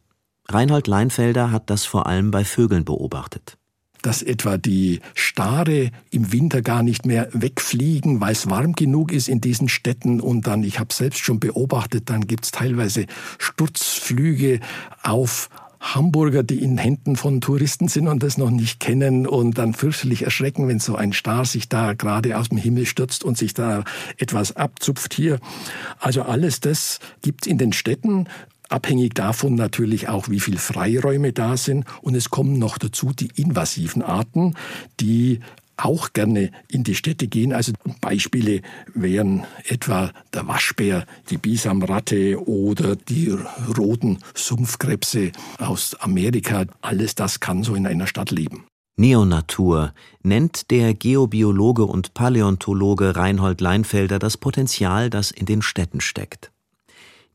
Reinhold 0.50 0.88
Leinfelder 0.88 1.52
hat 1.52 1.70
das 1.70 1.86
vor 1.86 2.08
allem 2.08 2.32
bei 2.32 2.44
Vögeln 2.44 2.84
beobachtet 2.84 3.58
dass 4.02 4.22
etwa 4.22 4.58
die 4.58 5.00
Stare 5.14 5.92
im 6.10 6.32
Winter 6.32 6.62
gar 6.62 6.84
nicht 6.84 7.06
mehr 7.06 7.30
wegfliegen, 7.34 8.22
weil 8.22 8.34
es 8.34 8.50
warm 8.50 8.74
genug 8.74 9.12
ist 9.12 9.30
in 9.30 9.42
diesen 9.42 9.70
Städten. 9.70 10.20
Und 10.20 10.48
dann, 10.48 10.64
ich 10.64 10.80
habe 10.80 10.94
selbst 10.94 11.20
schon 11.20 11.40
beobachtet, 11.40 12.10
dann 12.10 12.28
gibt 12.28 12.46
es 12.46 12.52
teilweise 12.52 13.06
Sturzflüge 13.38 14.60
auf 15.04 15.50
Hamburger, 15.82 16.44
die 16.44 16.62
in 16.62 16.78
Händen 16.78 17.16
von 17.16 17.42
Touristen 17.42 17.88
sind 17.88 18.08
und 18.08 18.22
das 18.22 18.38
noch 18.38 18.52
nicht 18.52 18.80
kennen 18.80 19.26
und 19.26 19.58
dann 19.58 19.74
fürchterlich 19.74 20.22
erschrecken, 20.22 20.68
wenn 20.68 20.80
so 20.80 20.96
ein 20.96 21.12
Star 21.12 21.44
sich 21.44 21.70
da 21.70 21.94
gerade 21.94 22.38
aus 22.38 22.50
dem 22.50 22.60
Himmel 22.60 22.86
stürzt 22.86 23.24
und 23.24 23.38
sich 23.38 23.56
da 23.56 23.84
etwas 24.18 24.56
abzupft 24.56 25.14
hier. 25.16 25.40
Also 26.00 26.22
alles 26.22 26.60
das 26.60 27.00
gibt 27.24 27.48
in 27.48 27.58
den 27.58 27.74
Städten 27.74 28.28
Abhängig 28.72 29.16
davon 29.16 29.56
natürlich 29.56 30.08
auch, 30.08 30.30
wie 30.30 30.40
viel 30.40 30.58
Freiräume 30.58 31.34
da 31.34 31.58
sind. 31.58 31.86
Und 32.02 32.16
es 32.16 32.30
kommen 32.30 32.58
noch 32.58 32.78
dazu 32.78 33.12
die 33.12 33.30
invasiven 33.36 34.02
Arten, 34.02 34.56
die 35.02 35.42
auch 35.76 36.14
gerne 36.14 36.52
in 36.70 36.84
die 36.84 36.96
Städte 36.96 37.28
gehen. 37.28 37.52
Also 37.52 37.74
Beispiele 38.00 38.62
wären 38.94 39.44
etwa 39.66 40.12
der 40.34 40.48
Waschbär, 40.48 41.06
die 41.30 41.38
Bisamratte 41.38 42.42
oder 42.48 42.96
die 42.96 43.36
roten 43.78 44.20
Sumpfkrebse 44.36 45.34
aus 45.58 45.96
Amerika. 45.96 46.66
Alles 46.82 47.16
das 47.16 47.42
kann 47.42 47.64
so 47.64 47.76
in 47.76 47.86
einer 47.86 48.08
Stadt 48.08 48.32
leben. 48.32 48.66
Neonatur 48.96 49.94
nennt 50.24 50.72
der 50.72 50.94
Geobiologe 50.94 51.84
und 51.84 52.14
Paläontologe 52.14 53.18
Reinhold 53.18 53.60
Leinfelder 53.60 54.20
das 54.20 54.38
Potenzial, 54.38 55.10
das 55.10 55.32
in 55.32 55.46
den 55.46 55.62
Städten 55.62 56.00
steckt. 56.00 56.52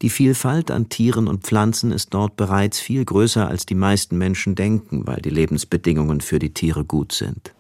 Die 0.03 0.11
Vielfalt 0.11 0.71
an 0.71 0.91
Tieren 0.91 1.27
und 1.27 1.45
Pflanzen 1.45 1.91
ist 1.91 2.13
dort 2.13 2.37
bereits 2.37 2.79
viel 2.79 3.05
größer, 3.05 3.49
als 3.49 3.65
die 3.65 3.75
meisten 3.75 4.19
Menschen 4.19 4.55
denken, 4.55 5.07
weil 5.07 5.23
die 5.23 5.31
Lebensbedingungen 5.31 6.21
für 6.21 6.39
die 6.39 6.53
Tiere 6.53 6.85
gut 6.85 7.13
sind. 7.13 7.55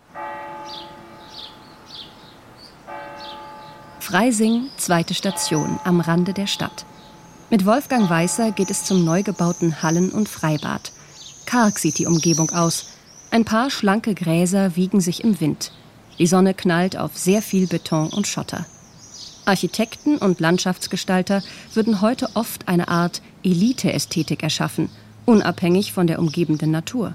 Freising, 4.01 4.67
zweite 4.77 5.15
Station, 5.15 5.81
am 5.85 6.01
Rande 6.01 6.35
der 6.35 6.47
Stadt. 6.47 6.85
Mit 7.51 7.65
Wolfgang 7.65 8.09
Weißer 8.09 8.53
geht 8.53 8.71
es 8.71 8.85
zum 8.85 9.05
neu 9.05 9.23
gebauten 9.23 9.83
Hallen- 9.83 10.11
und 10.11 10.29
Freibad. 10.29 10.93
Karg 11.47 11.79
sieht 11.79 11.99
die 11.99 12.07
Umgebung 12.07 12.51
aus. 12.51 12.91
Ein 13.31 13.45
paar 13.45 13.71
schlanke 13.71 14.15
Gräser 14.15 14.77
wiegen 14.77 15.01
sich 15.01 15.25
im 15.25 15.41
Wind. 15.41 15.73
Die 16.19 16.27
Sonne 16.27 16.55
knallt 16.55 16.97
auf 16.97 17.17
sehr 17.17 17.41
viel 17.43 17.67
Beton 17.67 18.11
und 18.11 18.27
Schotter. 18.27 18.67
Architekten 19.47 20.19
und 20.19 20.41
Landschaftsgestalter 20.41 21.43
würden 21.75 22.01
heute 22.01 22.29
oft 22.35 22.69
eine 22.69 22.89
Art 22.89 23.23
Elite-Ästhetik 23.43 24.43
erschaffen 24.43 24.91
unabhängig 25.27 25.93
von 25.93 26.07
der 26.07 26.19
umgebenden 26.19 26.71
Natur. 26.71 27.13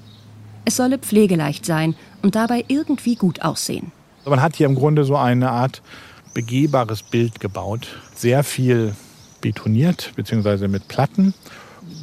Es 0.65 0.75
solle 0.75 0.99
pflegeleicht 0.99 1.65
sein 1.65 1.95
und 2.21 2.35
dabei 2.35 2.63
irgendwie 2.67 3.15
gut 3.15 3.41
aussehen. 3.41 3.91
Man 4.25 4.41
hat 4.41 4.55
hier 4.55 4.67
im 4.67 4.75
Grunde 4.75 5.03
so 5.05 5.15
eine 5.15 5.49
Art 5.49 5.81
begehbares 6.35 7.01
Bild 7.01 7.39
gebaut. 7.39 7.87
Sehr 8.13 8.43
viel 8.43 8.95
betoniert 9.41 10.11
bzw. 10.15 10.67
mit 10.67 10.87
Platten. 10.87 11.33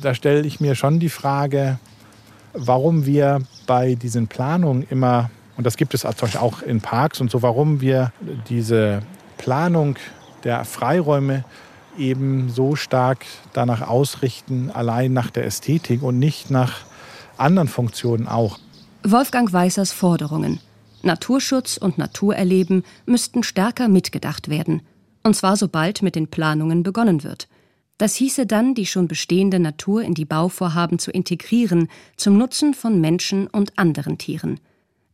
Da 0.03 0.15
stelle 0.15 0.45
ich 0.45 0.59
mir 0.59 0.75
schon 0.75 0.99
die 0.99 1.09
Frage, 1.09 1.79
warum 2.53 3.07
wir 3.07 3.43
bei 3.67 3.95
diesen 3.95 4.27
Planungen 4.27 4.85
immer, 4.91 5.31
und 5.57 5.65
das 5.65 5.77
gibt 5.77 5.95
es 5.95 6.05
auch 6.05 6.63
in 6.63 6.81
Parks 6.81 7.21
und 7.21 7.31
so, 7.31 7.43
warum 7.43 7.81
wir 7.81 8.13
diese 8.49 9.03
Planung 9.37 9.97
der 10.45 10.65
Freiräume 10.65 11.45
eben 11.99 12.49
so 12.49 12.77
stark 12.77 13.27
danach 13.53 13.87
ausrichten, 13.89 14.71
allein 14.73 15.13
nach 15.13 15.31
der 15.31 15.45
Ästhetik 15.45 16.03
und 16.03 16.19
nicht 16.19 16.51
nach 16.51 16.81
anderen 17.37 17.69
Funktionen 17.69 18.29
auch. 18.29 18.59
Wolfgang 19.03 19.53
Weißers 19.53 19.93
Forderungen. 19.93 20.61
Naturschutz 21.03 21.77
und 21.77 21.99
Naturerleben 21.99 22.85
müssten 23.07 23.43
stärker 23.43 23.89
mitgedacht 23.89 24.49
werden. 24.49 24.83
Und 25.23 25.35
zwar 25.35 25.57
sobald 25.57 26.03
mit 26.03 26.15
den 26.15 26.29
Planungen 26.29 26.83
begonnen 26.83 27.23
wird. 27.23 27.49
Das 27.99 28.15
hieße 28.15 28.47
dann, 28.47 28.75
die 28.75 28.87
schon 28.87 29.09
bestehende 29.09 29.59
Natur 29.59 30.03
in 30.03 30.15
die 30.15 30.25
Bauvorhaben 30.25 30.99
zu 30.99 31.11
integrieren, 31.11 31.89
zum 32.17 32.39
Nutzen 32.39 32.75
von 32.75 33.01
Menschen 33.01 33.49
und 33.49 33.77
anderen 33.77 34.19
Tieren. 34.19 34.61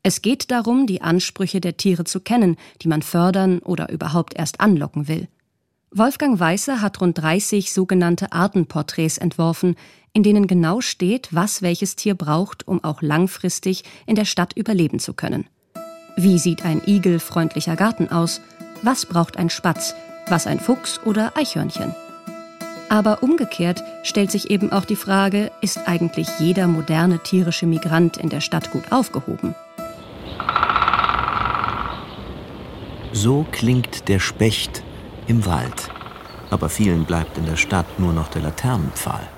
Es 0.07 0.21
geht 0.21 0.51
darum, 0.51 0.87
die 0.87 1.01
Ansprüche 1.01 1.63
der 1.63 1.79
Tiere 1.79 2.05
zu 2.05 2.21
kennen, 2.21 2.57
die 2.83 2.89
man 2.89 3.01
fördern 3.01 3.61
oder 3.61 3.91
überhaupt 3.91 4.35
erst 4.37 4.61
anlocken 4.61 5.09
will. 5.09 5.29
Wolfgang 5.91 6.39
Weißer 6.39 6.83
hat 6.83 7.01
rund 7.01 7.17
30 7.17 7.73
sogenannte 7.73 8.31
Artenporträts 8.31 9.17
entworfen, 9.17 9.77
in 10.13 10.23
denen 10.23 10.47
genau 10.47 10.83
steht, 10.83 11.29
was 11.31 11.63
welches 11.63 11.97
Tier 11.97 12.15
braucht, 12.15 12.69
um 12.69 12.85
auch 12.85 13.01
langfristig 13.01 13.83
in 14.05 14.15
der 14.15 14.27
Stadt 14.27 14.53
überleben 14.55 14.99
zu 14.99 15.15
können. 15.15 15.47
Wie 16.19 16.39
sieht 16.39 16.67
ein 16.67 16.83
igelfreundlicher 16.85 17.75
Garten 17.75 18.11
aus? 18.11 18.43
Was 18.83 19.07
braucht 19.07 19.39
ein 19.39 19.49
Spatz? 19.49 19.95
Was 20.29 20.47
ein 20.47 20.61
Fuchs 20.61 21.01
oder 21.07 21.35
Eichhörnchen? 21.35 21.95
Aber 22.91 23.23
umgekehrt 23.23 23.83
stellt 24.03 24.31
sich 24.31 24.51
eben 24.51 24.71
auch 24.71 24.85
die 24.85 24.97
Frage, 24.97 25.51
ist 25.63 25.89
eigentlich 25.89 26.29
jeder 26.39 26.67
moderne 26.67 27.21
tierische 27.21 27.65
Migrant 27.65 28.19
in 28.19 28.29
der 28.29 28.43
Stadt 28.43 28.71
gut 28.71 28.93
aufgehoben? 28.93 29.55
So 33.13 33.47
klingt 33.53 34.09
der 34.09 34.21
Specht 34.21 34.83
im 35.27 35.47
Wald. 35.47 35.91
Aber 36.51 36.69
vielen 36.69 37.05
bleibt 37.05 37.39
in 37.39 37.47
der 37.47 37.57
Stadt 37.57 37.99
nur 37.99 38.13
noch 38.13 38.29
der 38.29 38.43
Laternenpfahl. 38.43 39.29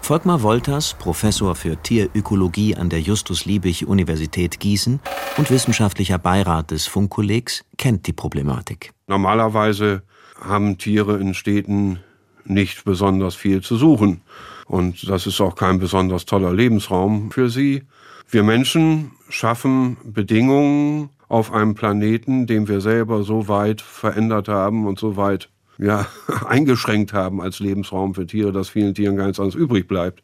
Volkmar 0.00 0.42
Wolters, 0.42 0.94
Professor 0.94 1.56
für 1.56 1.76
Tierökologie 1.82 2.76
an 2.76 2.88
der 2.88 3.00
Justus-Liebig-Universität 3.00 4.60
Gießen 4.60 5.00
und 5.36 5.50
wissenschaftlicher 5.50 6.18
Beirat 6.18 6.70
des 6.70 6.86
Funkkollegs, 6.86 7.64
kennt 7.76 8.06
die 8.06 8.12
Problematik. 8.12 8.92
Normalerweise 9.08 10.02
haben 10.40 10.78
Tiere 10.78 11.18
in 11.18 11.34
Städten 11.34 11.98
nicht 12.44 12.84
besonders 12.84 13.34
viel 13.34 13.62
zu 13.62 13.76
suchen. 13.76 14.20
Und 14.66 15.08
das 15.08 15.26
ist 15.26 15.40
auch 15.40 15.56
kein 15.56 15.80
besonders 15.80 16.24
toller 16.24 16.52
Lebensraum 16.52 17.32
für 17.32 17.50
sie. 17.50 17.82
Wir 18.28 18.42
Menschen 18.42 19.12
schaffen 19.28 19.96
Bedingungen 20.04 21.10
auf 21.28 21.52
einem 21.52 21.74
Planeten, 21.74 22.46
den 22.46 22.66
wir 22.66 22.80
selber 22.80 23.22
so 23.22 23.48
weit 23.48 23.80
verändert 23.80 24.48
haben 24.48 24.86
und 24.86 24.98
so 24.98 25.16
weit 25.16 25.48
ja, 25.78 26.06
eingeschränkt 26.46 27.12
haben 27.12 27.40
als 27.40 27.60
Lebensraum 27.60 28.14
für 28.14 28.26
Tiere, 28.26 28.52
dass 28.52 28.68
vielen 28.68 28.94
Tieren 28.94 29.16
gar 29.16 29.26
nichts 29.26 29.40
anderes 29.40 29.60
übrig 29.60 29.86
bleibt, 29.86 30.22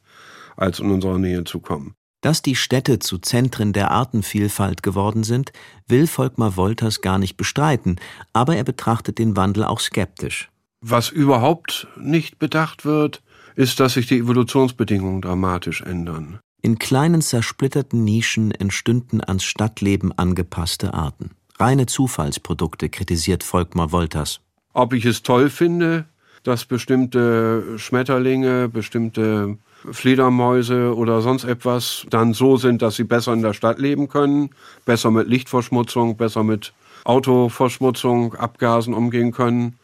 als 0.57 0.81
in 0.81 0.91
unserer 0.91 1.19
Nähe 1.19 1.45
zu 1.45 1.61
kommen. 1.61 1.95
Dass 2.23 2.41
die 2.41 2.55
Städte 2.55 3.01
zu 3.01 3.19
Zentren 3.19 3.73
der 3.73 3.91
Artenvielfalt 3.91 4.83
geworden 4.85 5.25
sind, 5.25 5.53
will 5.89 6.07
Volkmar 6.07 6.57
Wolters 6.57 7.01
gar 7.01 7.19
nicht 7.19 7.37
bestreiten, 7.37 7.97
aber 8.33 8.57
er 8.57 8.65
betrachtet 8.65 9.19
den 9.19 9.37
Wandel 9.37 9.65
auch 9.65 9.81
skeptisch. 9.81 10.49
Was 10.81 11.09
überhaupt 11.09 11.89
nicht 11.97 12.39
bedacht 12.39 12.85
wird, 12.85 13.23
ist, 13.57 13.81
dass 13.81 13.95
sich 13.95 14.07
die 14.07 14.19
Evolutionsbedingungen 14.19 15.21
dramatisch 15.21 15.83
ändern. 15.83 16.39
In 16.65 16.79
kleinen 16.79 17.23
zersplitterten 17.23 18.05
Nischen 18.05 18.53
entstünden 18.53 19.21
ans 19.21 19.43
Stadtleben 19.43 20.17
angepasste 20.17 20.95
Arten. 20.95 21.33
Reine 21.59 21.87
Zufallsprodukte, 21.87 22.89
kritisiert 22.89 23.43
Volkmar 23.43 23.91
Wolters. 23.91 24.41
Ob 24.73 24.93
ich 24.93 25.05
es 25.05 25.25
toll 25.25 25.51
finde, 25.51 26.05
dass 26.45 26.65
bestimmte 26.65 27.79
Schmetterlinge, 27.79 28.69
bestimmte 28.69 29.59
Fledermäuse 29.91 30.95
oder 30.95 31.21
sonst 31.21 31.43
etwas 31.43 32.07
dann 32.11 32.33
so 32.33 32.57
sind, 32.57 32.81
dass 32.81 32.95
sie 32.95 33.05
besser 33.05 33.33
in 33.33 33.43
der 33.43 33.55
Stadt 33.55 33.81
leben 33.81 34.09
können, 34.09 34.51
besser 34.85 35.11
mit 35.11 35.27
Lichtverschmutzung, 35.27 36.17
besser 36.17 36.45
mit 36.45 36.73
Autoverschmutzung, 37.03 38.35
Abgasen 38.35 38.95
umgehen 38.95 39.33
können, 39.33 39.81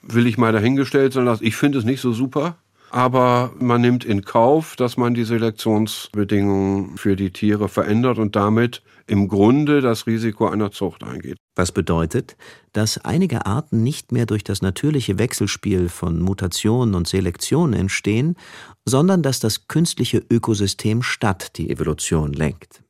will 0.00 0.26
ich 0.26 0.38
mal 0.38 0.52
dahingestellt 0.52 1.12
sein 1.12 1.26
lassen. 1.26 1.44
Ich 1.44 1.56
finde 1.56 1.76
es 1.76 1.84
nicht 1.84 2.00
so 2.00 2.14
super 2.14 2.56
aber 2.90 3.52
man 3.58 3.80
nimmt 3.80 4.04
in 4.04 4.24
Kauf, 4.24 4.76
dass 4.76 4.96
man 4.96 5.14
die 5.14 5.24
Selektionsbedingungen 5.24 6.96
für 6.96 7.16
die 7.16 7.30
Tiere 7.30 7.68
verändert 7.68 8.18
und 8.18 8.36
damit 8.36 8.82
im 9.06 9.28
Grunde 9.28 9.80
das 9.80 10.06
Risiko 10.06 10.48
einer 10.48 10.70
Zucht 10.70 11.02
eingeht. 11.02 11.38
Was 11.56 11.72
bedeutet, 11.72 12.36
dass 12.72 12.98
einige 12.98 13.46
Arten 13.46 13.82
nicht 13.82 14.12
mehr 14.12 14.26
durch 14.26 14.44
das 14.44 14.62
natürliche 14.62 15.18
Wechselspiel 15.18 15.88
von 15.88 16.20
Mutation 16.20 16.94
und 16.94 17.08
Selektion 17.08 17.72
entstehen, 17.72 18.36
sondern 18.84 19.22
dass 19.22 19.40
das 19.40 19.66
künstliche 19.66 20.22
Ökosystem 20.30 21.02
statt 21.02 21.56
die 21.56 21.70
Evolution 21.70 22.32
lenkt. 22.32 22.82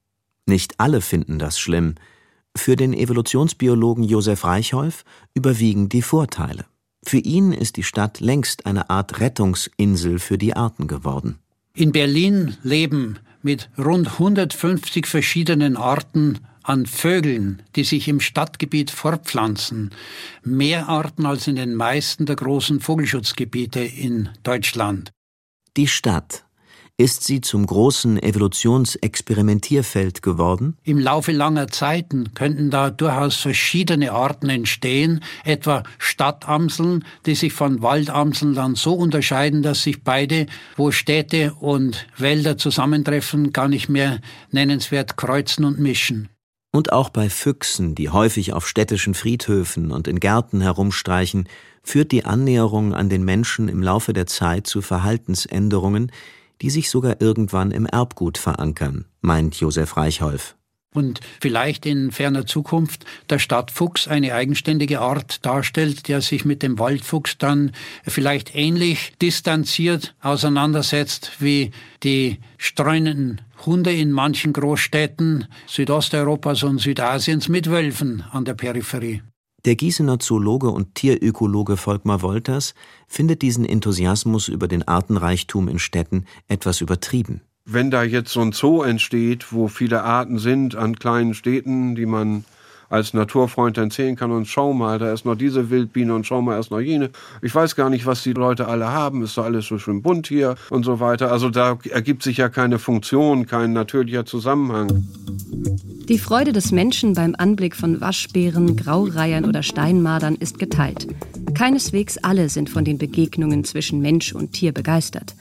Nicht 0.46 0.80
alle 0.80 1.00
finden 1.00 1.38
das 1.38 1.58
schlimm. 1.58 1.94
Für 2.56 2.74
den 2.74 2.92
Evolutionsbiologen 2.92 4.02
Josef 4.02 4.44
Reichholf 4.44 5.04
überwiegen 5.34 5.88
die 5.88 6.02
Vorteile. 6.02 6.64
Für 7.08 7.16
ihn 7.16 7.54
ist 7.54 7.78
die 7.78 7.84
Stadt 7.84 8.20
längst 8.20 8.66
eine 8.66 8.90
Art 8.90 9.18
Rettungsinsel 9.18 10.18
für 10.18 10.36
die 10.36 10.54
Arten 10.54 10.88
geworden. 10.88 11.38
In 11.72 11.90
Berlin 11.90 12.58
leben 12.62 13.18
mit 13.40 13.70
rund 13.78 14.08
150 14.08 15.06
verschiedenen 15.06 15.78
Arten 15.78 16.40
an 16.62 16.84
Vögeln, 16.84 17.62
die 17.76 17.84
sich 17.84 18.08
im 18.08 18.20
Stadtgebiet 18.20 18.90
fortpflanzen, 18.90 19.90
mehr 20.42 20.90
Arten 20.90 21.24
als 21.24 21.46
in 21.46 21.56
den 21.56 21.74
meisten 21.76 22.26
der 22.26 22.36
großen 22.36 22.80
Vogelschutzgebiete 22.80 23.80
in 23.80 24.28
Deutschland. 24.42 25.10
Die 25.78 25.88
Stadt 25.88 26.44
ist 27.00 27.22
sie 27.22 27.40
zum 27.40 27.64
großen 27.64 28.20
Evolutionsexperimentierfeld 28.20 30.20
geworden? 30.20 30.76
Im 30.82 30.98
Laufe 30.98 31.30
langer 31.30 31.68
Zeiten 31.68 32.34
könnten 32.34 32.70
da 32.70 32.90
durchaus 32.90 33.36
verschiedene 33.36 34.10
Arten 34.10 34.50
entstehen, 34.50 35.20
etwa 35.44 35.84
Stadtamseln, 35.98 37.04
die 37.24 37.36
sich 37.36 37.52
von 37.52 37.82
Waldamseln 37.82 38.54
dann 38.54 38.74
so 38.74 38.94
unterscheiden, 38.94 39.62
dass 39.62 39.84
sich 39.84 40.02
beide, 40.02 40.46
wo 40.76 40.90
Städte 40.90 41.54
und 41.60 42.08
Wälder 42.16 42.58
zusammentreffen, 42.58 43.52
gar 43.52 43.68
nicht 43.68 43.88
mehr 43.88 44.20
nennenswert 44.50 45.16
kreuzen 45.16 45.64
und 45.64 45.78
mischen. 45.78 46.28
Und 46.72 46.92
auch 46.92 47.10
bei 47.10 47.30
Füchsen, 47.30 47.94
die 47.94 48.10
häufig 48.10 48.52
auf 48.52 48.66
städtischen 48.66 49.14
Friedhöfen 49.14 49.92
und 49.92 50.08
in 50.08 50.18
Gärten 50.18 50.60
herumstreichen, 50.60 51.48
führt 51.84 52.10
die 52.10 52.24
Annäherung 52.24 52.92
an 52.92 53.08
den 53.08 53.24
Menschen 53.24 53.68
im 53.68 53.84
Laufe 53.84 54.12
der 54.12 54.26
Zeit 54.26 54.66
zu 54.66 54.82
Verhaltensänderungen, 54.82 56.10
die 56.62 56.70
sich 56.70 56.90
sogar 56.90 57.20
irgendwann 57.20 57.70
im 57.70 57.86
Erbgut 57.86 58.38
verankern, 58.38 59.04
meint 59.20 59.56
Josef 59.56 59.96
Reichholf. 59.96 60.56
Und 60.94 61.20
vielleicht 61.40 61.84
in 61.84 62.10
ferner 62.12 62.46
Zukunft 62.46 63.04
der 63.28 63.38
Stadtfuchs 63.38 64.08
eine 64.08 64.34
eigenständige 64.34 65.00
Art 65.00 65.44
darstellt, 65.44 66.08
der 66.08 66.22
sich 66.22 66.46
mit 66.46 66.62
dem 66.62 66.78
Waldfuchs 66.78 67.36
dann 67.36 67.72
vielleicht 68.04 68.54
ähnlich 68.54 69.12
distanziert 69.20 70.14
auseinandersetzt 70.22 71.32
wie 71.40 71.72
die 72.02 72.38
streunenden 72.56 73.42
Hunde 73.66 73.92
in 73.92 74.12
manchen 74.12 74.54
Großstädten 74.54 75.46
Südosteuropas 75.66 76.62
und 76.62 76.78
Südasiens 76.78 77.48
mit 77.48 77.68
Wölfen 77.68 78.24
an 78.32 78.46
der 78.46 78.54
Peripherie. 78.54 79.22
Der 79.64 79.74
Gießener 79.74 80.20
Zoologe 80.20 80.70
und 80.70 80.94
Tierökologe 80.94 81.76
Volkmar 81.76 82.22
Wolters 82.22 82.74
findet 83.08 83.42
diesen 83.42 83.64
Enthusiasmus 83.64 84.46
über 84.46 84.68
den 84.68 84.86
Artenreichtum 84.86 85.66
in 85.68 85.80
Städten 85.80 86.26
etwas 86.46 86.80
übertrieben. 86.80 87.40
Wenn 87.64 87.90
da 87.90 88.04
jetzt 88.04 88.32
so 88.32 88.40
ein 88.40 88.52
Zoo 88.52 88.82
entsteht, 88.82 89.52
wo 89.52 89.66
viele 89.68 90.04
Arten 90.04 90.38
sind 90.38 90.76
an 90.76 90.96
kleinen 90.96 91.34
Städten, 91.34 91.96
die 91.96 92.06
man 92.06 92.44
als 92.88 93.14
Naturfreund 93.14 93.78
sehen 93.92 94.16
kann 94.16 94.30
und 94.30 94.46
schau 94.46 94.72
mal, 94.72 94.98
da 94.98 95.12
ist 95.12 95.24
noch 95.24 95.34
diese 95.34 95.70
Wildbiene 95.70 96.14
und 96.14 96.26
schau 96.26 96.40
mal, 96.42 96.56
erst 96.56 96.70
noch 96.70 96.80
jene. 96.80 97.10
Ich 97.42 97.54
weiß 97.54 97.76
gar 97.76 97.90
nicht, 97.90 98.06
was 98.06 98.22
die 98.22 98.32
Leute 98.32 98.66
alle 98.66 98.88
haben, 98.88 99.22
ist 99.22 99.36
doch 99.36 99.44
alles 99.44 99.66
so 99.66 99.78
schön 99.78 100.02
bunt 100.02 100.26
hier 100.26 100.56
und 100.70 100.84
so 100.84 101.00
weiter. 101.00 101.30
Also 101.30 101.50
da 101.50 101.78
ergibt 101.90 102.22
sich 102.22 102.38
ja 102.38 102.48
keine 102.48 102.78
Funktion, 102.78 103.46
kein 103.46 103.72
natürlicher 103.72 104.24
Zusammenhang. 104.24 105.06
Die 106.08 106.18
Freude 106.18 106.52
des 106.52 106.72
Menschen 106.72 107.12
beim 107.12 107.34
Anblick 107.36 107.76
von 107.76 108.00
Waschbären, 108.00 108.76
Graureihern 108.76 109.44
oder 109.44 109.62
Steinmadern 109.62 110.36
ist 110.36 110.58
geteilt. 110.58 111.06
Keineswegs 111.54 112.16
alle 112.18 112.48
sind 112.48 112.70
von 112.70 112.84
den 112.84 112.96
Begegnungen 112.96 113.64
zwischen 113.64 114.00
Mensch 114.00 114.32
und 114.32 114.52
Tier 114.52 114.72
begeistert. 114.72 115.34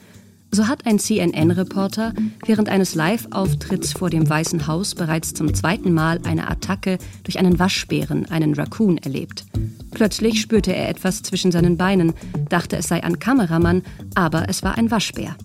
So 0.50 0.66
hat 0.66 0.86
ein 0.86 0.98
CNN-Reporter 0.98 2.14
während 2.46 2.68
eines 2.68 2.94
Live-Auftritts 2.94 3.92
vor 3.92 4.08
dem 4.08 4.28
Weißen 4.28 4.66
Haus 4.66 4.94
bereits 4.94 5.34
zum 5.34 5.52
zweiten 5.52 5.92
Mal 5.92 6.20
eine 6.24 6.48
Attacke 6.48 6.98
durch 7.22 7.38
einen 7.38 7.58
Waschbären, 7.58 8.30
einen 8.30 8.54
Raccoon, 8.54 8.98
erlebt. 8.98 9.44
Plötzlich 9.90 10.40
spürte 10.40 10.74
er 10.74 10.88
etwas 10.88 11.22
zwischen 11.22 11.52
seinen 11.52 11.76
Beinen, 11.76 12.14
dachte 12.48 12.76
es 12.76 12.88
sei 12.88 13.04
ein 13.04 13.18
Kameramann, 13.18 13.82
aber 14.14 14.48
es 14.48 14.62
war 14.62 14.78
ein 14.78 14.90
Waschbär. 14.90 15.36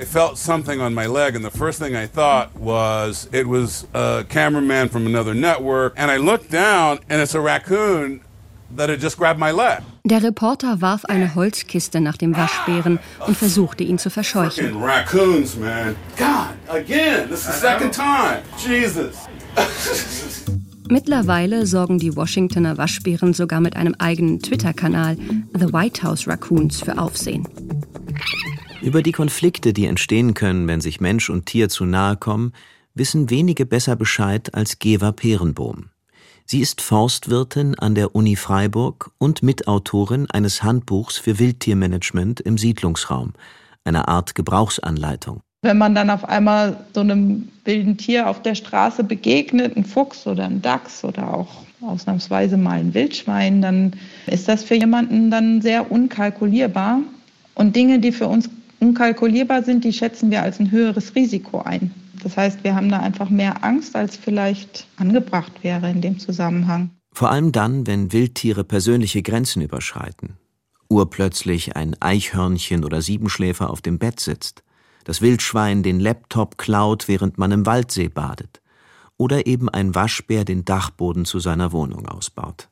I 0.00 0.04
felt 0.04 0.36
something 0.36 0.80
on 0.80 0.92
my 0.92 1.06
leg, 1.06 1.36
and 1.36 1.44
the 1.44 1.56
first 1.56 1.80
thing 1.80 1.94
I 1.94 2.08
thought 2.08 2.48
was 2.58 3.28
it 3.32 3.46
was 3.46 3.86
a 3.94 4.24
cameraman 4.24 4.88
from 4.88 5.06
another 5.06 5.34
network. 5.34 5.94
And 5.96 6.10
I 6.10 6.16
looked 6.16 6.50
down, 6.50 6.98
and 7.08 7.22
it's 7.22 7.36
a 7.36 7.40
raccoon 7.40 8.20
that 8.76 8.88
had 8.88 9.00
just 9.00 9.16
grabbed 9.16 9.40
my 9.40 9.50
leg. 9.50 9.82
Der 10.04 10.22
Reporter 10.22 10.80
warf 10.80 11.04
eine 11.06 11.34
Holzkiste 11.34 12.00
nach 12.00 12.16
dem 12.16 12.36
Waschbären 12.36 12.98
und 13.26 13.36
versuchte 13.36 13.84
ihn 13.84 13.98
zu 13.98 14.10
verscheuchen. 14.10 14.76
Raccoons, 14.76 15.56
man. 15.56 15.96
God, 16.16 16.54
again, 16.68 17.28
this 17.28 17.40
is 17.40 17.46
the 17.46 17.60
second 17.60 17.92
time. 17.92 18.42
Jesus. 18.58 19.16
Mittlerweile 20.90 21.66
sorgen 21.66 21.98
die 21.98 22.14
Washingtoner 22.14 22.76
Waschbären 22.76 23.32
sogar 23.32 23.60
mit 23.60 23.74
einem 23.74 23.94
eigenen 23.98 24.40
Twitter-Kanal, 24.40 25.16
The 25.54 25.72
White 25.72 26.02
House 26.02 26.28
Raccoons, 26.28 26.82
für 26.82 26.98
Aufsehen. 26.98 27.48
Über 28.82 29.02
die 29.02 29.12
Konflikte, 29.12 29.72
die 29.72 29.86
entstehen 29.86 30.34
können, 30.34 30.68
wenn 30.68 30.82
sich 30.82 31.00
Mensch 31.00 31.30
und 31.30 31.46
Tier 31.46 31.70
zu 31.70 31.86
nahe 31.86 32.18
kommen, 32.18 32.52
wissen 32.94 33.30
wenige 33.30 33.64
besser 33.64 33.96
Bescheid 33.96 34.54
als 34.54 34.78
Geva 34.78 35.12
Perenbohm. 35.12 35.88
Sie 36.46 36.60
ist 36.60 36.82
Forstwirtin 36.82 37.74
an 37.78 37.94
der 37.94 38.14
Uni 38.14 38.36
Freiburg 38.36 39.10
und 39.16 39.42
Mitautorin 39.42 40.30
eines 40.30 40.62
Handbuchs 40.62 41.16
für 41.16 41.38
Wildtiermanagement 41.38 42.40
im 42.40 42.58
Siedlungsraum, 42.58 43.32
einer 43.84 44.08
Art 44.08 44.34
Gebrauchsanleitung. 44.34 45.40
Wenn 45.62 45.78
man 45.78 45.94
dann 45.94 46.10
auf 46.10 46.28
einmal 46.28 46.84
so 46.92 47.00
einem 47.00 47.48
wilden 47.64 47.96
Tier 47.96 48.28
auf 48.28 48.42
der 48.42 48.54
Straße 48.54 49.04
begegnet, 49.04 49.74
ein 49.74 49.86
Fuchs 49.86 50.26
oder 50.26 50.44
ein 50.44 50.60
Dachs 50.60 51.02
oder 51.02 51.32
auch 51.32 51.48
ausnahmsweise 51.80 52.58
mal 52.58 52.78
ein 52.78 52.92
Wildschwein, 52.92 53.62
dann 53.62 53.94
ist 54.26 54.46
das 54.46 54.64
für 54.64 54.74
jemanden 54.74 55.30
dann 55.30 55.62
sehr 55.62 55.90
unkalkulierbar. 55.90 57.00
Und 57.54 57.74
Dinge, 57.74 58.00
die 58.00 58.12
für 58.12 58.26
uns 58.26 58.50
unkalkulierbar 58.80 59.62
sind, 59.62 59.84
die 59.84 59.94
schätzen 59.94 60.30
wir 60.30 60.42
als 60.42 60.60
ein 60.60 60.70
höheres 60.70 61.14
Risiko 61.14 61.62
ein. 61.62 61.90
Das 62.24 62.38
heißt, 62.38 62.64
wir 62.64 62.74
haben 62.74 62.88
da 62.88 63.00
einfach 63.00 63.28
mehr 63.28 63.62
Angst, 63.62 63.94
als 63.94 64.16
vielleicht 64.16 64.86
angebracht 64.96 65.52
wäre 65.62 65.90
in 65.90 66.00
dem 66.00 66.18
Zusammenhang. 66.18 66.90
Vor 67.12 67.30
allem 67.30 67.52
dann, 67.52 67.86
wenn 67.86 68.12
Wildtiere 68.12 68.64
persönliche 68.64 69.22
Grenzen 69.22 69.60
überschreiten. 69.60 70.38
Urplötzlich 70.88 71.76
ein 71.76 71.94
Eichhörnchen 72.00 72.82
oder 72.82 73.02
Siebenschläfer 73.02 73.68
auf 73.68 73.82
dem 73.82 73.98
Bett 73.98 74.20
sitzt, 74.20 74.64
das 75.04 75.20
Wildschwein 75.20 75.82
den 75.82 76.00
Laptop 76.00 76.56
klaut, 76.56 77.08
während 77.08 77.36
man 77.36 77.52
im 77.52 77.66
Waldsee 77.66 78.08
badet. 78.08 78.62
Oder 79.18 79.46
eben 79.46 79.68
ein 79.68 79.94
Waschbär 79.94 80.46
den 80.46 80.64
Dachboden 80.64 81.26
zu 81.26 81.40
seiner 81.40 81.72
Wohnung 81.72 82.08
ausbaut. 82.08 82.68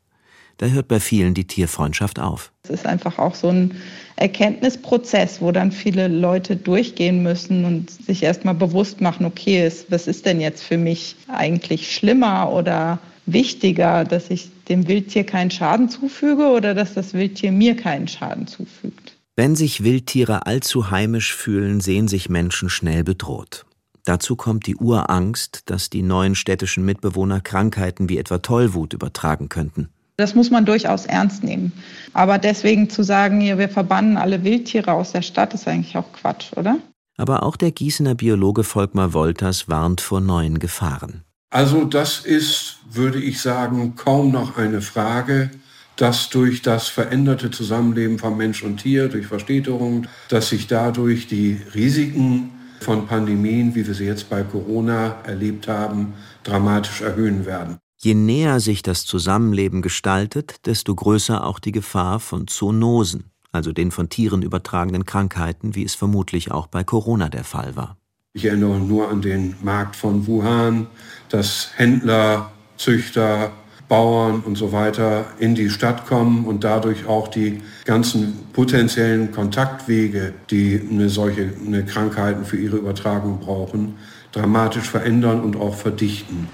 Da 0.63 0.69
hört 0.69 0.87
bei 0.87 1.01
vielen 1.01 1.35
die 1.35 1.49
Tierfreundschaft 1.49 2.21
auf. 2.21 2.53
Es 2.63 2.71
ist 2.71 2.87
einfach 2.87 3.19
auch 3.19 3.35
so 3.35 3.49
ein 3.49 3.75
Erkenntnisprozess, 4.15 5.41
wo 5.41 5.51
dann 5.51 5.73
viele 5.73 6.07
Leute 6.07 6.55
durchgehen 6.55 7.25
müssen 7.25 7.65
und 7.65 7.91
sich 7.91 8.23
erstmal 8.23 8.55
bewusst 8.55 9.01
machen, 9.01 9.27
okay, 9.27 9.69
was 9.89 10.07
ist 10.07 10.25
denn 10.25 10.41
jetzt 10.41 10.63
für 10.63 10.79
mich 10.79 11.17
eigentlich 11.27 11.93
schlimmer 11.93 12.53
oder 12.53 13.01
wichtiger, 13.27 14.05
dass 14.05 14.31
ich 14.31 14.51
dem 14.69 14.87
Wildtier 14.87 15.25
keinen 15.25 15.51
Schaden 15.51 15.89
zufüge 15.89 16.47
oder 16.51 16.75
dass 16.77 16.95
das 16.95 17.13
Wildtier 17.13 17.51
mir 17.51 17.75
keinen 17.75 18.07
Schaden 18.07 18.47
zufügt. 18.47 19.17
Wenn 19.35 19.57
sich 19.57 19.83
Wildtiere 19.83 20.47
allzu 20.47 20.93
heimisch 20.93 21.35
fühlen, 21.35 21.81
sehen 21.81 22.07
sich 22.07 22.29
Menschen 22.29 22.71
schnell 22.71 23.03
bedroht. 23.03 23.67
Dazu 24.05 24.37
kommt 24.37 24.69
die 24.69 24.77
Urangst, 24.77 25.63
dass 25.67 25.91
die 25.91 26.03
neuen 26.03 26.37
städtischen 26.37 26.85
Mitbewohner 26.85 27.41
Krankheiten 27.41 28.09
wie 28.09 28.19
etwa 28.19 28.39
Tollwut 28.39 28.93
übertragen 28.93 29.49
könnten. 29.49 29.89
Das 30.23 30.37
muss 30.37 30.53
man 30.53 30.65
durchaus 30.65 31.05
ernst 31.05 31.43
nehmen. 31.43 31.73
Aber 32.13 32.39
deswegen 32.39 32.89
zu 32.89 33.03
sagen, 33.03 33.41
hier, 33.41 33.59
wir 33.59 33.69
verbannen 33.69 34.17
alle 34.17 34.45
Wildtiere 34.45 34.93
aus 34.93 35.11
der 35.11 35.23
Stadt, 35.23 35.53
ist 35.53 35.67
eigentlich 35.67 35.97
auch 35.97 36.13
Quatsch, 36.13 36.53
oder? 36.55 36.79
Aber 37.17 37.43
auch 37.43 37.57
der 37.57 37.73
Gießener 37.73 38.15
Biologe 38.15 38.63
Volkmar 38.63 39.13
Wolters 39.15 39.69
warnt 39.69 40.01
vor 40.01 40.21
neuen 40.21 40.61
Gefahren. 40.61 41.25
Also 41.51 41.85
das 41.85 42.21
ist, 42.21 42.77
würde 42.89 43.19
ich 43.19 43.41
sagen, 43.41 43.97
kaum 43.97 44.31
noch 44.31 44.57
eine 44.57 44.81
Frage, 44.81 45.51
dass 45.97 46.31
durch 46.31 46.63
das 46.63 46.87
veränderte 46.87 47.51
Zusammenleben 47.51 48.21
von 48.21 48.37
Mensch 48.37 48.63
und 48.63 48.77
Tier, 48.77 49.09
durch 49.09 49.27
Verstädterung, 49.27 50.07
dass 50.29 50.51
sich 50.51 50.69
dadurch 50.69 51.27
die 51.27 51.61
Risiken 51.75 52.51
von 52.79 53.09
Pandemien, 53.09 53.75
wie 53.75 53.85
wir 53.85 53.95
sie 53.95 54.07
jetzt 54.07 54.31
bei 54.31 54.45
Corona 54.45 55.17
erlebt 55.25 55.67
haben, 55.67 56.15
dramatisch 56.45 57.01
erhöhen 57.01 57.45
werden. 57.45 57.79
Je 58.05 58.15
näher 58.15 58.59
sich 58.59 58.83
das 58.83 59.07
Zusammenleben 59.07 59.81
gestaltet, 59.81 60.67
desto 60.67 60.93
größer 60.93 61.47
auch 61.47 61.61
die 61.61 61.71
Gefahr 61.71 62.19
von 62.19 62.49
Zoonosen, 62.49 63.31
also 63.53 63.71
den 63.71 63.93
von 63.93 64.09
Tieren 64.09 64.43
übertragenen 64.43 65.07
Krankheiten, 65.07 65.77
wie 65.77 65.85
es 65.85 65.95
vermutlich 65.95 66.51
auch 66.51 66.67
bei 66.67 66.83
Corona 66.83 67.29
der 67.29 67.45
Fall 67.45 67.77
war. 67.77 67.97
Ich 68.33 68.45
erinnere 68.45 68.81
nur 68.81 69.09
an 69.09 69.23
den 69.23 69.55
Markt 69.63 69.95
von 69.95 70.27
Wuhan, 70.27 70.89
dass 71.29 71.71
Händler, 71.77 72.51
Züchter, 72.77 73.53
Bauern 73.89 74.41
und 74.41 74.57
so 74.57 74.73
weiter 74.73 75.27
in 75.39 75.55
die 75.55 75.71
Stadt 75.71 76.05
kommen 76.07 76.45
und 76.47 76.65
dadurch 76.65 77.07
auch 77.07 77.29
die 77.29 77.63
ganzen 77.85 78.47
potenziellen 78.53 79.31
Kontaktwege, 79.31 80.35
die 80.51 80.81
eine 80.91 81.09
solche 81.09 81.53
eine 81.65 81.85
Krankheiten 81.85 82.47
für 82.47 82.57
ihre 82.57 82.79
Übertragung 82.79 83.39
brauchen, 83.39 83.95
dramatisch 84.33 84.89
verändern 84.89 85.41
und 85.41 85.55
auch 85.55 85.77
verdichten. 85.77 86.49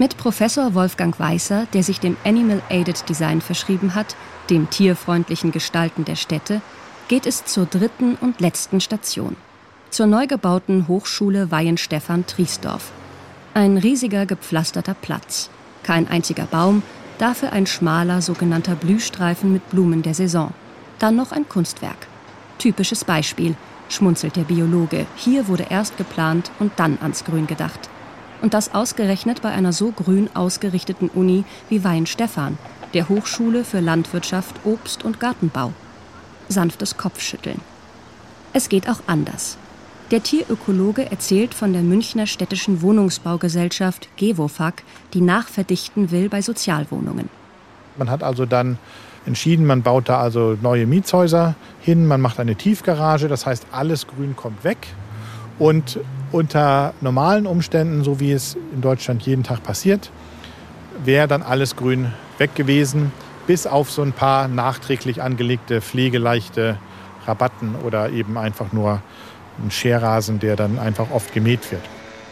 Mit 0.00 0.16
Professor 0.16 0.74
Wolfgang 0.74 1.18
Weißer, 1.18 1.66
der 1.72 1.82
sich 1.82 1.98
dem 1.98 2.16
Animal 2.24 2.62
Aided 2.68 3.08
Design 3.08 3.40
verschrieben 3.40 3.96
hat, 3.96 4.14
dem 4.48 4.70
tierfreundlichen 4.70 5.50
Gestalten 5.50 6.04
der 6.04 6.14
Städte, 6.14 6.60
geht 7.08 7.26
es 7.26 7.44
zur 7.46 7.66
dritten 7.66 8.14
und 8.14 8.40
letzten 8.40 8.80
Station. 8.80 9.34
Zur 9.90 10.06
neu 10.06 10.28
gebauten 10.28 10.86
Hochschule 10.86 11.50
Weihenstephan-Triesdorf. 11.50 12.92
Ein 13.54 13.76
riesiger 13.76 14.24
gepflasterter 14.24 14.94
Platz. 14.94 15.50
Kein 15.82 16.06
einziger 16.06 16.46
Baum, 16.46 16.84
dafür 17.18 17.52
ein 17.52 17.66
schmaler 17.66 18.22
sogenannter 18.22 18.76
Blühstreifen 18.76 19.52
mit 19.52 19.68
Blumen 19.70 20.02
der 20.02 20.14
Saison. 20.14 20.54
Dann 21.00 21.16
noch 21.16 21.32
ein 21.32 21.48
Kunstwerk. 21.48 22.06
Typisches 22.58 23.04
Beispiel, 23.04 23.56
schmunzelt 23.88 24.36
der 24.36 24.42
Biologe. 24.42 25.06
Hier 25.16 25.48
wurde 25.48 25.66
erst 25.70 25.96
geplant 25.96 26.52
und 26.60 26.70
dann 26.76 26.98
ans 27.00 27.24
Grün 27.24 27.48
gedacht. 27.48 27.88
Und 28.40 28.54
das 28.54 28.74
ausgerechnet 28.74 29.42
bei 29.42 29.50
einer 29.50 29.72
so 29.72 29.90
grün 29.90 30.30
ausgerichteten 30.34 31.08
Uni 31.08 31.44
wie 31.68 31.82
Weinstefan, 31.84 32.58
der 32.94 33.08
Hochschule 33.08 33.64
für 33.64 33.80
Landwirtschaft, 33.80 34.54
Obst 34.64 35.04
und 35.04 35.20
Gartenbau. 35.20 35.72
Sanftes 36.48 36.96
Kopfschütteln. 36.96 37.60
Es 38.52 38.68
geht 38.68 38.88
auch 38.88 39.00
anders. 39.06 39.58
Der 40.10 40.22
Tierökologe 40.22 41.10
erzählt 41.10 41.52
von 41.52 41.74
der 41.74 41.82
Münchner 41.82 42.26
städtischen 42.26 42.80
Wohnungsbaugesellschaft 42.80 44.08
Gewofag, 44.16 44.82
die 45.12 45.20
nachverdichten 45.20 46.10
will 46.10 46.30
bei 46.30 46.40
Sozialwohnungen. 46.40 47.28
Man 47.98 48.08
hat 48.08 48.22
also 48.22 48.46
dann 48.46 48.78
entschieden, 49.26 49.66
man 49.66 49.82
baut 49.82 50.08
da 50.08 50.18
also 50.20 50.56
neue 50.62 50.86
Mietshäuser 50.86 51.56
hin, 51.82 52.06
man 52.06 52.22
macht 52.22 52.40
eine 52.40 52.56
Tiefgarage, 52.56 53.28
das 53.28 53.44
heißt 53.44 53.66
alles 53.70 54.06
Grün 54.06 54.34
kommt 54.34 54.64
weg 54.64 54.78
und 55.58 56.00
unter 56.32 56.94
normalen 57.00 57.46
Umständen, 57.46 58.04
so 58.04 58.20
wie 58.20 58.32
es 58.32 58.56
in 58.74 58.80
Deutschland 58.80 59.22
jeden 59.22 59.42
Tag 59.42 59.62
passiert, 59.62 60.10
wäre 61.04 61.28
dann 61.28 61.42
alles 61.42 61.76
grün 61.76 62.12
weg 62.38 62.54
gewesen, 62.54 63.12
bis 63.46 63.66
auf 63.66 63.90
so 63.90 64.02
ein 64.02 64.12
paar 64.12 64.48
nachträglich 64.48 65.22
angelegte 65.22 65.80
pflegeleichte 65.80 66.78
Rabatten 67.26 67.74
oder 67.84 68.10
eben 68.10 68.36
einfach 68.36 68.72
nur 68.72 69.02
ein 69.62 69.70
Scherrasen, 69.70 70.38
der 70.38 70.56
dann 70.56 70.78
einfach 70.78 71.10
oft 71.10 71.32
gemäht 71.32 71.70
wird. 71.70 71.82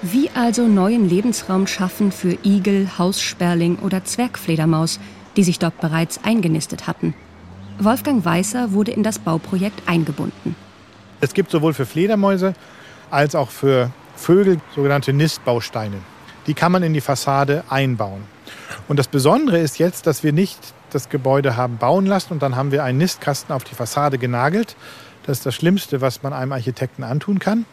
Wie 0.02 0.30
also 0.34 0.66
neuen 0.66 1.08
Lebensraum 1.08 1.66
schaffen 1.66 2.12
für 2.12 2.36
Igel, 2.44 2.88
Haussperling 2.98 3.78
oder 3.78 4.04
Zwergfledermaus, 4.04 5.00
die 5.36 5.42
sich 5.42 5.58
dort 5.58 5.80
bereits 5.80 6.22
eingenistet 6.22 6.86
hatten? 6.86 7.14
Wolfgang 7.78 8.24
Weißer 8.24 8.72
wurde 8.72 8.92
in 8.92 9.02
das 9.02 9.18
Bauprojekt 9.18 9.82
eingebunden. 9.86 10.54
Es 11.20 11.34
gibt 11.34 11.50
sowohl 11.50 11.72
für 11.72 11.86
Fledermäuse 11.86 12.54
als 13.10 13.34
auch 13.34 13.50
für 13.50 13.90
Vögel 14.16 14.60
sogenannte 14.74 15.12
Nistbausteine. 15.12 15.98
Die 16.46 16.54
kann 16.54 16.72
man 16.72 16.82
in 16.82 16.94
die 16.94 17.00
Fassade 17.00 17.64
einbauen. 17.68 18.24
Und 18.88 18.98
das 18.98 19.08
Besondere 19.08 19.58
ist 19.58 19.78
jetzt, 19.78 20.06
dass 20.06 20.22
wir 20.22 20.32
nicht 20.32 20.58
das 20.90 21.08
Gebäude 21.08 21.56
haben 21.56 21.76
bauen 21.78 22.06
lassen 22.06 22.32
und 22.34 22.42
dann 22.42 22.56
haben 22.56 22.70
wir 22.70 22.84
einen 22.84 22.98
Nistkasten 22.98 23.54
auf 23.54 23.64
die 23.64 23.74
Fassade 23.74 24.18
genagelt. 24.18 24.76
Das 25.24 25.38
ist 25.38 25.46
das 25.46 25.54
Schlimmste, 25.54 26.00
was 26.00 26.22
man 26.22 26.32
einem 26.32 26.52
Architekten 26.52 27.02
antun 27.02 27.40
kann. 27.40 27.66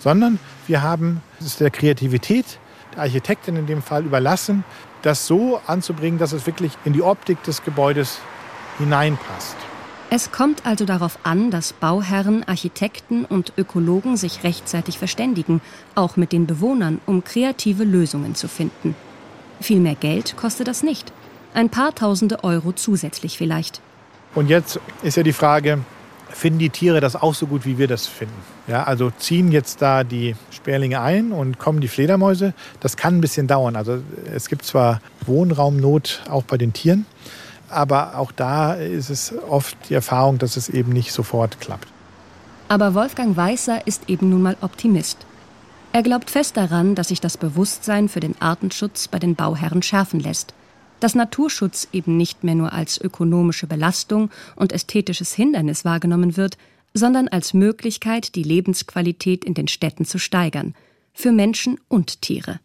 Sondern 0.00 0.38
wir 0.66 0.82
haben 0.82 1.22
es 1.40 1.56
der 1.56 1.70
Kreativität 1.70 2.58
der 2.96 3.02
Architektin 3.02 3.56
in 3.56 3.66
dem 3.66 3.82
Fall 3.82 4.04
überlassen, 4.04 4.64
das 5.02 5.26
so 5.26 5.60
anzubringen, 5.66 6.18
dass 6.18 6.32
es 6.32 6.46
wirklich 6.46 6.72
in 6.84 6.92
die 6.92 7.02
Optik 7.02 7.42
des 7.44 7.62
Gebäudes 7.62 8.18
hineinpasst. 8.78 9.56
Es 10.08 10.30
kommt 10.30 10.64
also 10.64 10.84
darauf 10.84 11.18
an, 11.24 11.50
dass 11.50 11.72
Bauherren, 11.72 12.44
Architekten 12.46 13.24
und 13.24 13.52
Ökologen 13.58 14.16
sich 14.16 14.44
rechtzeitig 14.44 14.98
verständigen, 14.98 15.60
auch 15.96 16.16
mit 16.16 16.30
den 16.30 16.46
Bewohnern, 16.46 17.00
um 17.06 17.24
kreative 17.24 17.82
Lösungen 17.82 18.36
zu 18.36 18.46
finden. 18.46 18.94
Viel 19.60 19.80
mehr 19.80 19.96
Geld 19.96 20.36
kostet 20.36 20.68
das 20.68 20.84
nicht. 20.84 21.12
Ein 21.54 21.70
paar 21.70 21.92
tausende 21.92 22.44
Euro 22.44 22.72
zusätzlich 22.72 23.36
vielleicht. 23.36 23.80
Und 24.36 24.48
jetzt 24.48 24.78
ist 25.02 25.16
ja 25.16 25.24
die 25.24 25.32
Frage, 25.32 25.80
finden 26.28 26.60
die 26.60 26.70
Tiere 26.70 27.00
das 27.00 27.16
auch 27.16 27.34
so 27.34 27.48
gut, 27.48 27.64
wie 27.64 27.78
wir 27.78 27.88
das 27.88 28.06
finden? 28.06 28.34
Ja, 28.68 28.84
also 28.84 29.10
ziehen 29.10 29.50
jetzt 29.50 29.82
da 29.82 30.04
die 30.04 30.36
Sperlinge 30.50 31.00
ein 31.00 31.32
und 31.32 31.58
kommen 31.58 31.80
die 31.80 31.88
Fledermäuse. 31.88 32.54
Das 32.78 32.96
kann 32.96 33.18
ein 33.18 33.20
bisschen 33.20 33.48
dauern. 33.48 33.74
Also 33.74 33.98
es 34.32 34.48
gibt 34.48 34.64
zwar 34.64 35.00
Wohnraumnot 35.24 36.22
auch 36.28 36.44
bei 36.44 36.58
den 36.58 36.72
Tieren, 36.72 37.06
aber 37.68 38.18
auch 38.18 38.32
da 38.32 38.74
ist 38.74 39.10
es 39.10 39.34
oft 39.48 39.76
die 39.88 39.94
Erfahrung, 39.94 40.38
dass 40.38 40.56
es 40.56 40.68
eben 40.68 40.92
nicht 40.92 41.12
sofort 41.12 41.60
klappt. 41.60 41.88
Aber 42.68 42.94
Wolfgang 42.94 43.36
Weißer 43.36 43.86
ist 43.86 44.08
eben 44.08 44.30
nun 44.30 44.42
mal 44.42 44.56
Optimist. 44.60 45.18
Er 45.92 46.02
glaubt 46.02 46.30
fest 46.30 46.56
daran, 46.56 46.94
dass 46.94 47.08
sich 47.08 47.20
das 47.20 47.36
Bewusstsein 47.36 48.08
für 48.08 48.20
den 48.20 48.40
Artenschutz 48.40 49.08
bei 49.08 49.18
den 49.18 49.34
Bauherren 49.34 49.82
schärfen 49.82 50.20
lässt. 50.20 50.52
Dass 51.00 51.14
Naturschutz 51.14 51.88
eben 51.92 52.16
nicht 52.16 52.44
mehr 52.44 52.54
nur 52.54 52.72
als 52.72 53.00
ökonomische 53.00 53.66
Belastung 53.66 54.30
und 54.56 54.72
ästhetisches 54.72 55.32
Hindernis 55.34 55.84
wahrgenommen 55.84 56.36
wird, 56.36 56.58
sondern 56.92 57.28
als 57.28 57.54
Möglichkeit, 57.54 58.34
die 58.34 58.42
Lebensqualität 58.42 59.44
in 59.44 59.54
den 59.54 59.68
Städten 59.68 60.04
zu 60.04 60.18
steigern. 60.18 60.74
Für 61.12 61.32
Menschen 61.32 61.78
und 61.88 62.20
Tiere. 62.22 62.60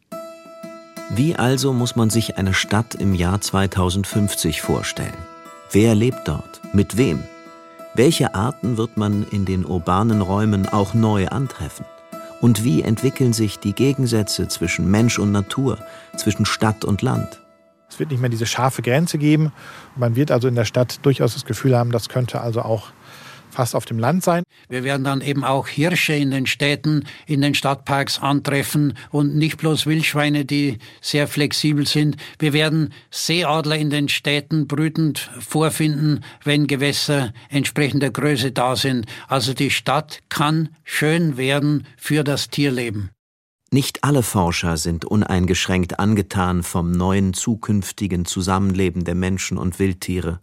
Wie 1.14 1.36
also 1.36 1.74
muss 1.74 1.98
man 1.98 2.10
sich 2.10 2.38
eine 2.38 2.54
Stadt 2.54 2.96
im 2.96 3.14
Jahr 3.14 3.42
2050 3.42 4.62
vorstellen? 4.62 5.18
Wer 5.70 5.94
lebt 5.94 6.26
dort? 6.26 6.62
Mit 6.72 6.96
wem? 6.96 7.26
Welche 7.94 8.34
Arten 8.34 8.78
wird 8.78 8.96
man 8.96 9.28
in 9.30 9.44
den 9.44 9.66
urbanen 9.66 10.22
Räumen 10.22 10.70
auch 10.70 10.94
neu 10.94 11.28
antreffen? 11.28 11.86
Und 12.40 12.64
wie 12.64 12.82
entwickeln 12.82 13.34
sich 13.34 13.60
die 13.60 13.74
Gegensätze 13.74 14.48
zwischen 14.48 14.90
Mensch 14.90 15.20
und 15.20 15.34
Natur, 15.34 15.80
zwischen 16.16 16.46
Stadt 16.46 16.86
und 16.86 17.02
Land? 17.02 17.42
Es 17.90 18.00
wird 18.00 18.12
nicht 18.12 18.22
mehr 18.22 18.30
diese 18.30 18.46
scharfe 18.46 18.82
Grenze 18.82 19.18
geben. 19.18 19.52
Man 19.98 20.16
wird 20.16 20.32
also 20.32 20.48
in 20.48 20.56
der 20.56 20.64
Stadt 20.64 21.06
durchaus 21.06 21.34
das 21.34 21.44
Gefühl 21.44 21.78
haben, 21.78 21.92
das 21.92 22.08
könnte 22.08 22.40
also 22.40 22.62
auch 22.62 22.94
fast 23.52 23.76
auf 23.76 23.86
dem 23.86 24.00
Land 24.00 24.24
sein. 24.24 24.44
Wir 24.70 24.84
werden 24.84 25.04
dann 25.04 25.22
eben 25.22 25.44
auch 25.44 25.68
Hirsche 25.68 26.14
in 26.14 26.32
den 26.32 26.46
Städten, 26.46 27.06
in 27.26 27.42
den 27.42 27.54
Stadtparks 27.54 28.20
antreffen 28.20 28.94
und 29.10 29.36
nicht 29.36 29.58
bloß 29.58 29.86
Wildschweine, 29.86 30.46
die 30.46 30.78
sehr 31.02 31.28
flexibel 31.28 31.86
sind. 31.86 32.18
Wir 32.40 32.54
werden 32.54 32.94
Seeadler 33.10 33.78
in 33.78 33.90
den 33.90 34.10
Städten 34.10 34.68
brütend 34.68 35.30
vorfinden, 35.40 36.24
wenn 36.44 36.68
Gewässer 36.68 37.34
entsprechender 37.50 38.10
Größe 38.10 38.52
da 38.52 38.76
sind. 38.76 39.06
Also 39.28 39.54
die 39.54 39.72
Stadt 39.72 40.20
kann 40.30 40.70
schön 40.84 41.38
werden 41.38 41.86
für 41.98 42.24
das 42.24 42.50
Tierleben. 42.50 43.12
Nicht 43.74 44.04
alle 44.04 44.22
Forscher 44.22 44.76
sind 44.76 45.06
uneingeschränkt 45.06 45.98
angetan 45.98 46.62
vom 46.62 46.92
neuen 46.92 47.34
zukünftigen 47.34 48.26
Zusammenleben 48.26 49.06
der 49.06 49.16
Menschen 49.16 49.58
und 49.58 49.80
Wildtiere 49.80 50.42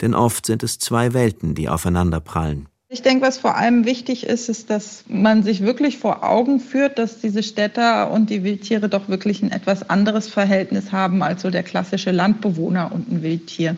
denn 0.00 0.14
oft 0.14 0.46
sind 0.46 0.62
es 0.62 0.78
zwei 0.78 1.12
Welten, 1.14 1.54
die 1.54 1.68
aufeinanderprallen. 1.68 2.68
Ich 2.90 3.02
denke, 3.02 3.26
was 3.26 3.36
vor 3.36 3.54
allem 3.54 3.84
wichtig 3.84 4.26
ist, 4.26 4.48
ist, 4.48 4.70
dass 4.70 5.04
man 5.08 5.42
sich 5.42 5.60
wirklich 5.60 5.98
vor 5.98 6.24
Augen 6.24 6.58
führt, 6.58 6.98
dass 6.98 7.20
diese 7.20 7.42
Städter 7.42 8.10
und 8.10 8.30
die 8.30 8.44
Wildtiere 8.44 8.88
doch 8.88 9.10
wirklich 9.10 9.42
ein 9.42 9.50
etwas 9.50 9.90
anderes 9.90 10.28
Verhältnis 10.28 10.90
haben 10.90 11.22
als 11.22 11.42
so 11.42 11.50
der 11.50 11.62
klassische 11.62 12.12
Landbewohner 12.12 12.90
und 12.90 13.12
ein 13.12 13.22
Wildtier. 13.22 13.76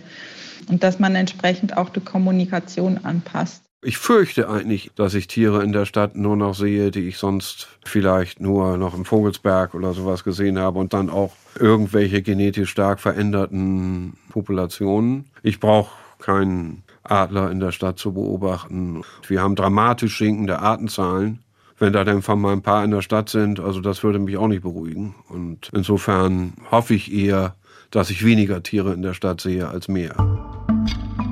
Und 0.69 0.85
dass 0.85 1.01
man 1.01 1.17
entsprechend 1.17 1.77
auch 1.77 1.89
die 1.89 2.01
Kommunikation 2.01 2.99
anpasst. 3.03 3.65
Ich 3.83 3.99
fürchte 3.99 4.49
eigentlich, 4.49 4.93
dass 4.95 5.15
ich 5.15 5.27
Tiere 5.27 5.65
in 5.65 5.73
der 5.73 5.87
Stadt 5.87 6.15
nur 6.15 6.37
noch 6.37 6.55
sehe, 6.55 6.93
die 6.93 7.09
ich 7.09 7.19
sonst 7.19 7.67
vielleicht 7.85 8.39
nur 8.39 8.77
noch 8.77 8.95
im 8.95 9.05
Vogelsberg 9.05 9.75
oder 9.75 9.93
sowas 9.93 10.23
gesehen 10.23 10.59
habe 10.59 10.79
und 10.79 10.93
dann 10.93 11.11
auch 11.11 11.33
irgendwelche 11.59 12.23
genetisch 12.23 12.71
stark 12.71 13.01
veränderten 13.01 14.19
Populationen. 14.29 15.31
Ich 15.43 15.59
brauche 15.59 15.91
keinen 16.21 16.83
Adler 17.03 17.51
in 17.51 17.61
der 17.61 17.73
Stadt 17.73 17.99
zu 17.99 18.13
beobachten. 18.13 19.03
Wir 19.27 19.43
haben 19.43 19.57
dramatisch 19.57 20.19
sinkende 20.19 20.61
Artenzahlen. 20.61 21.41
Wenn 21.79 21.95
da 21.95 22.05
dann 22.05 22.21
von 22.21 22.41
mal 22.41 22.53
ein 22.53 22.63
paar 22.63 22.85
in 22.85 22.91
der 22.91 23.01
Stadt 23.01 23.31
sind, 23.31 23.59
also 23.59 23.81
das 23.81 24.03
würde 24.03 24.19
mich 24.19 24.37
auch 24.37 24.49
nicht 24.49 24.63
beruhigen. 24.63 25.15
Und 25.29 25.71
insofern 25.73 26.53
hoffe 26.71 26.95
ich 26.95 27.13
eher, 27.13 27.55
dass 27.91 28.11
ich 28.11 28.25
weniger 28.25 28.63
Tiere 28.63 28.93
in 28.93 29.03
der 29.03 29.15
Stadt 29.15 29.41
sehe 29.41 29.67
als 29.67 29.89
mehr. 29.89 30.15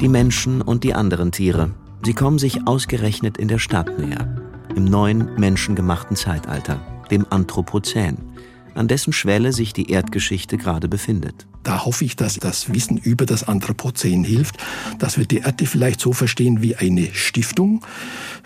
Die 0.00 0.08
Menschen 0.08 0.62
und 0.62 0.84
die 0.84 0.94
anderen 0.94 1.32
Tiere. 1.32 1.70
Sie 2.02 2.14
kommen 2.14 2.38
sich 2.38 2.66
ausgerechnet 2.66 3.36
in 3.36 3.48
der 3.48 3.58
Stadt 3.58 3.98
näher. 3.98 4.26
Im 4.74 4.84
neuen 4.84 5.34
menschengemachten 5.38 6.16
Zeitalter, 6.16 6.80
dem 7.10 7.26
Anthropozän 7.28 8.16
an 8.78 8.88
dessen 8.88 9.12
Schwelle 9.12 9.52
sich 9.52 9.72
die 9.72 9.90
Erdgeschichte 9.90 10.56
gerade 10.56 10.88
befindet. 10.88 11.46
Da 11.64 11.84
hoffe 11.84 12.04
ich, 12.04 12.16
dass 12.16 12.36
das 12.36 12.72
Wissen 12.72 12.96
über 12.96 13.26
das 13.26 13.44
Anthropozän 13.46 14.24
hilft, 14.24 14.56
dass 14.98 15.18
wir 15.18 15.26
die 15.26 15.38
Erde 15.38 15.66
vielleicht 15.66 16.00
so 16.00 16.12
verstehen 16.12 16.62
wie 16.62 16.76
eine 16.76 17.12
Stiftung. 17.12 17.84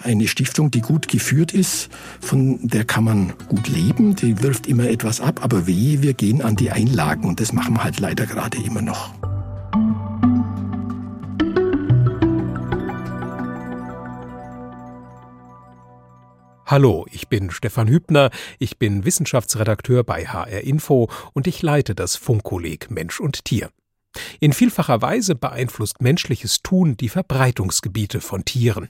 Eine 0.02 0.26
Stiftung, 0.26 0.70
die 0.70 0.80
gut 0.80 1.06
geführt 1.06 1.52
ist, 1.52 1.88
von 2.20 2.58
der 2.66 2.84
kann 2.84 3.04
man 3.04 3.32
gut 3.48 3.68
leben, 3.68 4.16
die 4.16 4.42
wirft 4.42 4.66
immer 4.66 4.88
etwas 4.88 5.20
ab, 5.20 5.40
aber 5.44 5.66
weh, 5.66 5.98
wir 6.00 6.14
gehen 6.14 6.42
an 6.42 6.56
die 6.56 6.70
Einlagen 6.70 7.24
und 7.28 7.38
das 7.38 7.52
machen 7.52 7.74
wir 7.74 7.84
halt 7.84 8.00
leider 8.00 8.26
gerade 8.26 8.58
immer 8.58 8.82
noch. 8.82 9.31
Hallo, 16.72 17.04
ich 17.10 17.28
bin 17.28 17.50
Stefan 17.50 17.86
Hübner, 17.86 18.30
ich 18.58 18.78
bin 18.78 19.04
Wissenschaftsredakteur 19.04 20.04
bei 20.04 20.24
HR 20.24 20.62
Info 20.62 21.10
und 21.34 21.46
ich 21.46 21.60
leite 21.60 21.94
das 21.94 22.16
Funkkolleg 22.16 22.90
Mensch 22.90 23.20
und 23.20 23.44
Tier. 23.44 23.68
In 24.40 24.54
vielfacher 24.54 25.02
Weise 25.02 25.34
beeinflusst 25.34 26.00
menschliches 26.00 26.62
Tun 26.62 26.96
die 26.96 27.10
Verbreitungsgebiete 27.10 28.22
von 28.22 28.46
Tieren. 28.46 28.88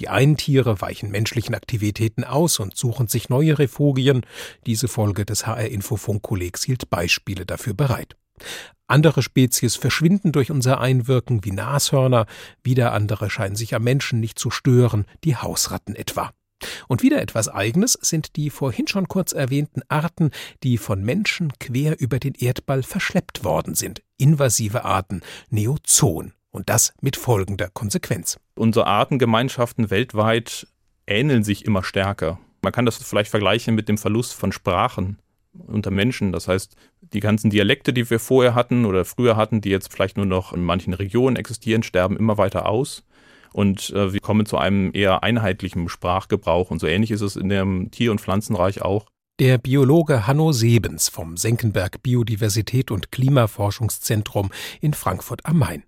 Die 0.00 0.08
einen 0.08 0.38
Tiere 0.38 0.80
weichen 0.80 1.12
menschlichen 1.12 1.54
Aktivitäten 1.54 2.24
aus 2.24 2.58
und 2.58 2.76
suchen 2.76 3.06
sich 3.06 3.28
neue 3.28 3.60
Refugien. 3.60 4.26
Diese 4.66 4.88
Folge 4.88 5.24
des 5.24 5.46
HR 5.46 5.68
Info 5.68 5.94
Funkkollegs 5.94 6.64
hielt 6.64 6.90
Beispiele 6.90 7.46
dafür 7.46 7.74
bereit. 7.74 8.16
Andere 8.88 9.22
Spezies 9.22 9.76
verschwinden 9.76 10.32
durch 10.32 10.50
unser 10.50 10.80
Einwirken 10.80 11.44
wie 11.44 11.52
Nashörner, 11.52 12.26
wieder 12.64 12.92
andere 12.92 13.30
scheinen 13.30 13.54
sich 13.54 13.76
am 13.76 13.84
Menschen 13.84 14.18
nicht 14.18 14.36
zu 14.36 14.50
stören, 14.50 15.04
die 15.22 15.36
Hausratten 15.36 15.94
etwa. 15.94 16.32
Und 16.88 17.02
wieder 17.02 17.20
etwas 17.20 17.48
Eigenes 17.48 17.92
sind 18.00 18.36
die 18.36 18.50
vorhin 18.50 18.86
schon 18.86 19.08
kurz 19.08 19.32
erwähnten 19.32 19.82
Arten, 19.88 20.30
die 20.62 20.78
von 20.78 21.02
Menschen 21.02 21.52
quer 21.58 22.00
über 22.00 22.18
den 22.18 22.34
Erdball 22.34 22.82
verschleppt 22.82 23.44
worden 23.44 23.74
sind. 23.74 24.02
Invasive 24.16 24.84
Arten, 24.84 25.22
Neozoen. 25.50 26.34
Und 26.50 26.68
das 26.68 26.92
mit 27.00 27.16
folgender 27.16 27.68
Konsequenz. 27.68 28.38
Unsere 28.56 28.86
Artengemeinschaften 28.86 29.90
weltweit 29.90 30.66
ähneln 31.06 31.44
sich 31.44 31.64
immer 31.64 31.84
stärker. 31.84 32.40
Man 32.62 32.72
kann 32.72 32.86
das 32.86 32.96
vielleicht 32.96 33.30
vergleichen 33.30 33.74
mit 33.74 33.88
dem 33.88 33.98
Verlust 33.98 34.34
von 34.34 34.50
Sprachen 34.50 35.18
unter 35.66 35.90
Menschen. 35.90 36.32
Das 36.32 36.48
heißt, 36.48 36.76
die 37.00 37.20
ganzen 37.20 37.50
Dialekte, 37.50 37.92
die 37.92 38.08
wir 38.08 38.18
vorher 38.18 38.54
hatten 38.54 38.84
oder 38.84 39.04
früher 39.04 39.36
hatten, 39.36 39.60
die 39.60 39.70
jetzt 39.70 39.92
vielleicht 39.92 40.16
nur 40.16 40.26
noch 40.26 40.52
in 40.52 40.62
manchen 40.62 40.92
Regionen 40.92 41.36
existieren, 41.36 41.82
sterben 41.82 42.16
immer 42.16 42.38
weiter 42.38 42.66
aus 42.66 43.04
und 43.52 43.90
äh, 43.90 44.12
wir 44.12 44.20
kommen 44.20 44.46
zu 44.46 44.58
einem 44.58 44.90
eher 44.92 45.22
einheitlichen 45.22 45.88
Sprachgebrauch. 45.88 46.70
Und 46.70 46.80
so 46.80 46.86
ähnlich 46.86 47.10
ist 47.10 47.20
es 47.20 47.36
in 47.36 47.48
dem 47.48 47.90
Tier- 47.90 48.10
und 48.10 48.20
Pflanzenreich 48.20 48.82
auch. 48.82 49.06
Der 49.38 49.56
Biologe 49.56 50.26
Hanno 50.26 50.52
Sebens 50.52 51.08
vom 51.08 51.36
Senckenberg 51.36 52.02
Biodiversität 52.02 52.90
und 52.90 53.10
Klimaforschungszentrum 53.10 54.50
in 54.80 54.92
Frankfurt 54.92 55.46
am 55.46 55.58
Main. 55.58 55.84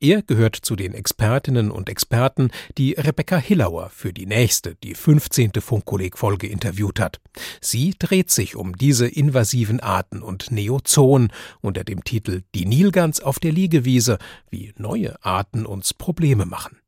Er 0.00 0.22
gehört 0.22 0.56
zu 0.56 0.76
den 0.76 0.94
Expertinnen 0.94 1.70
und 1.70 1.88
Experten, 1.88 2.50
die 2.76 2.92
Rebecca 2.92 3.36
Hillauer 3.36 3.90
für 3.90 4.12
die 4.12 4.26
nächste, 4.26 4.74
die 4.82 4.94
15. 4.94 5.52
Funkkolleg-Folge 5.60 6.46
interviewt 6.46 7.00
hat. 7.00 7.20
Sie 7.60 7.94
dreht 7.98 8.30
sich 8.30 8.56
um 8.56 8.76
diese 8.76 9.06
invasiven 9.06 9.80
Arten 9.80 10.22
und 10.22 10.50
Neozoen 10.50 11.32
unter 11.60 11.84
dem 11.84 12.04
Titel 12.04 12.42
Die 12.54 12.66
Nilgans 12.66 13.20
auf 13.20 13.38
der 13.38 13.52
Liegewiese, 13.52 14.18
wie 14.50 14.72
neue 14.76 15.22
Arten 15.24 15.66
uns 15.66 15.94
Probleme 15.94 16.46
machen. 16.46 16.79